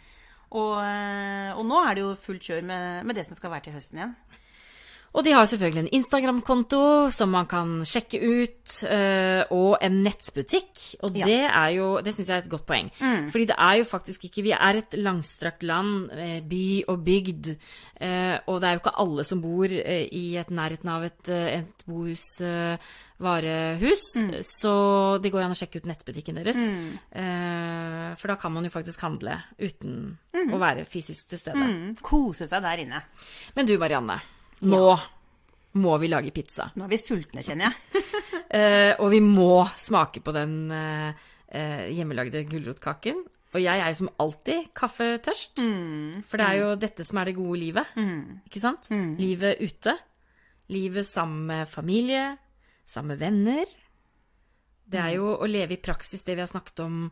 Og, 0.56 0.74
eh, 0.82 1.52
og 1.56 1.64
nå 1.66 1.82
er 1.82 1.96
det 1.96 2.04
jo 2.04 2.12
fullt 2.26 2.50
kjør 2.50 2.66
med, 2.66 3.06
med 3.08 3.18
det 3.18 3.26
som 3.28 3.38
skal 3.38 3.54
være 3.54 3.68
til 3.68 3.78
høsten 3.78 4.02
igjen. 4.02 4.16
Og 5.16 5.24
de 5.24 5.32
har 5.32 5.46
selvfølgelig 5.48 5.80
en 5.86 5.94
Instagram-konto 5.96 6.80
som 7.14 7.30
man 7.32 7.46
kan 7.48 7.70
sjekke 7.88 8.18
ut, 8.20 8.74
eh, 8.84 9.44
og 9.50 9.78
en 9.80 10.02
nettbutikk. 10.04 10.82
Og 11.02 11.16
Ja. 11.16 11.24
det 11.24 11.40
er 11.48 11.70
jo 11.76 11.86
Det 12.02 12.12
syns 12.14 12.28
jeg 12.28 12.36
er 12.36 12.42
et 12.44 12.50
godt 12.50 12.66
poeng. 12.66 12.90
Fordi 13.32 13.46
det 13.46 13.56
er 13.58 13.78
jo 13.78 13.84
faktisk 13.84 14.24
ikke 14.28 14.42
Vi 14.44 14.52
er 14.52 14.76
et 14.76 14.90
langstrakt 14.92 15.62
land, 15.62 16.10
eh, 16.12 16.40
by 16.40 16.84
og 16.88 17.02
bygd, 17.04 17.56
eh, 18.00 18.38
og 18.46 18.60
det 18.60 18.68
er 18.68 18.72
jo 18.74 18.80
ikke 18.84 18.98
alle 18.98 19.24
som 19.24 19.40
bor 19.40 19.64
i 19.64 20.36
et 20.36 20.50
nærheten 20.50 20.88
av 20.88 21.02
et, 21.04 21.28
et 21.28 21.84
bohus. 21.86 22.24
varehus. 22.42 22.78
varehus, 23.18 24.46
så 24.60 25.18
det 25.22 25.32
går 25.32 25.40
an 25.46 25.52
å 25.52 25.56
sjekke 25.56 25.80
ut 25.80 25.86
nettbutikken 25.88 26.36
deres. 26.36 26.58
Eh, 27.12 28.14
for 28.16 28.28
da 28.28 28.36
kan 28.36 28.52
man 28.52 28.64
jo 28.64 28.70
faktisk 28.70 29.00
handle 29.00 29.38
uten 29.58 30.18
å 30.52 30.58
være 30.60 30.84
fysisk 30.84 31.28
til 31.30 31.38
stede. 31.38 31.56
Mm, 31.56 31.96
kose 32.02 32.46
seg 32.46 32.60
der 32.62 32.76
inne. 32.84 33.02
Men 33.56 33.66
du 33.66 33.78
Marianne, 33.78 34.20
nå 34.64 34.96
må 35.76 35.96
vi 36.00 36.10
lage 36.10 36.32
pizza. 36.34 36.70
Nå 36.76 36.86
er 36.86 36.92
vi 36.92 37.00
sultne, 37.00 37.44
kjenner 37.44 37.68
jeg. 37.68 38.04
uh, 38.48 38.92
og 39.02 39.10
vi 39.12 39.20
må 39.24 39.66
smake 39.76 40.22
på 40.24 40.34
den 40.36 40.58
uh, 40.72 41.10
uh, 41.12 41.86
hjemmelagde 41.92 42.46
gulrotkaken. 42.48 43.22
Og 43.56 43.62
jeg 43.62 43.80
er 43.80 43.92
jo 43.92 44.00
som 44.00 44.10
alltid 44.20 44.70
kaffetørst. 44.76 45.62
For 46.28 46.40
det 46.40 46.46
er 46.46 46.58
jo 46.60 46.72
dette 46.80 47.06
som 47.08 47.20
er 47.20 47.30
det 47.30 47.38
gode 47.38 47.60
livet. 47.62 47.94
Ikke 48.44 48.60
sant? 48.60 48.90
Livet 49.16 49.62
ute. 49.62 49.94
Livet 50.74 51.06
sammen 51.08 51.46
med 51.48 51.70
familie, 51.70 52.34
sammen 52.84 53.14
med 53.14 53.22
venner. 53.22 53.70
Det 54.84 55.00
er 55.00 55.14
jo 55.14 55.30
å 55.38 55.48
leve 55.48 55.78
i 55.78 55.80
praksis 55.80 56.26
det 56.26 56.36
vi 56.36 56.44
har 56.44 56.50
snakket 56.50 56.82
om 56.84 57.06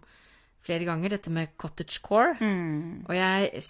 flere 0.64 0.84
ganger, 0.84 1.14
dette 1.14 1.32
med 1.32 1.54
cottage 1.60 2.02
core. 2.04 2.34
Og 3.06 3.14
jeg 3.16 3.64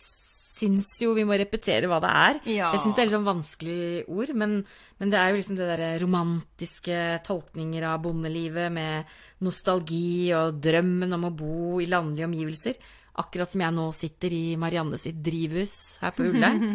syns 0.65 0.89
jo 1.05 1.13
vi 1.15 1.25
må 1.29 1.37
repetere 1.39 1.87
hva 1.87 2.01
det 2.01 2.11
er. 2.11 2.41
Ja. 2.57 2.73
Jeg 2.73 2.81
syns 2.81 2.97
det 2.97 3.05
er 3.05 3.13
sånn 3.15 3.29
vanskelig 3.29 4.05
ord, 4.09 4.35
men, 4.35 4.59
men 4.99 5.11
det 5.13 5.21
er 5.21 5.31
jo 5.31 5.39
liksom 5.39 5.57
det 5.61 5.69
derre 5.71 5.93
romantiske 6.03 6.99
tolkninger 7.27 7.85
av 7.93 8.03
bondelivet 8.03 8.73
med 8.73 9.05
nostalgi 9.45 10.33
og 10.37 10.59
drømmen 10.65 11.13
om 11.17 11.29
å 11.29 11.35
bo 11.37 11.81
i 11.83 11.89
landlige 11.91 12.27
omgivelser. 12.29 12.79
Akkurat 13.15 13.53
som 13.53 13.61
jeg 13.63 13.71
nå 13.77 13.83
sitter 13.95 14.33
i 14.35 14.57
Marianne 14.59 14.99
sitt 14.99 15.21
drivhus 15.23 15.75
her 16.03 16.15
på 16.17 16.27
Ullern. 16.33 16.65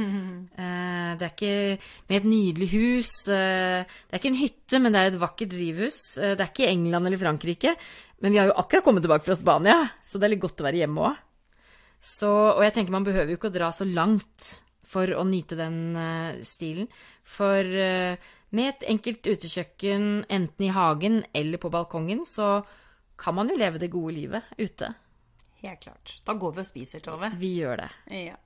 Eh, 0.59 1.15
det 1.19 1.25
er 1.25 1.31
ikke 1.33 1.79
med 2.09 2.15
et 2.19 2.25
nydelig 2.29 2.67
hus. 2.73 3.11
eh, 3.31 3.81
Det 4.07 4.13
er 4.13 4.19
ikke 4.19 4.29
en 4.29 4.37
hytte, 4.39 4.79
men 4.83 4.93
det 4.93 4.99
er 5.01 5.07
et 5.11 5.19
vakkert 5.21 5.49
drivhus. 5.51 5.97
Eh, 6.19 6.35
Det 6.35 6.43
er 6.45 6.51
ikke 6.51 6.65
i 6.67 6.71
England 6.73 7.07
eller 7.07 7.17
Frankrike. 7.21 7.73
Men 8.21 8.31
vi 8.35 8.37
har 8.39 8.49
jo 8.49 8.55
akkurat 8.59 8.83
kommet 8.85 9.03
tilbake 9.03 9.23
fra 9.25 9.35
Spania, 9.39 9.77
så 10.05 10.19
det 10.19 10.27
er 10.27 10.33
litt 10.35 10.43
godt 10.43 10.59
å 10.61 10.67
være 10.67 10.81
hjemme 10.83 11.05
òg. 11.09 11.17
Så, 11.99 12.31
og 12.55 12.63
jeg 12.63 12.75
tenker 12.75 12.95
man 12.95 13.07
behøver 13.07 13.33
jo 13.33 13.39
ikke 13.39 13.51
å 13.51 13.55
dra 13.55 13.69
så 13.75 13.87
langt 13.87 14.49
for 14.89 15.11
å 15.13 15.25
nyte 15.27 15.57
den 15.59 15.79
uh, 15.99 16.39
stilen. 16.47 16.87
For 17.27 17.59
uh, 17.59 18.15
med 18.55 18.71
et 18.71 18.87
enkelt 18.95 19.27
utekjøkken, 19.27 20.07
enten 20.31 20.65
i 20.65 20.71
hagen 20.73 21.21
eller 21.35 21.61
på 21.61 21.71
balkongen, 21.73 22.23
så 22.25 22.61
kan 23.19 23.35
man 23.35 23.51
jo 23.51 23.59
leve 23.59 23.81
det 23.81 23.91
gode 23.93 24.15
livet 24.15 24.55
ute. 24.57 24.93
Helt 25.59 25.83
klart. 25.83 26.21
Da 26.25 26.33
går 26.39 26.55
vi 26.55 26.63
og 26.63 26.69
spiser, 26.71 27.03
Tove. 27.03 27.33
Vi 27.37 27.57
gjør 27.59 27.83
det. 27.83 27.91
Ja. 28.23 28.39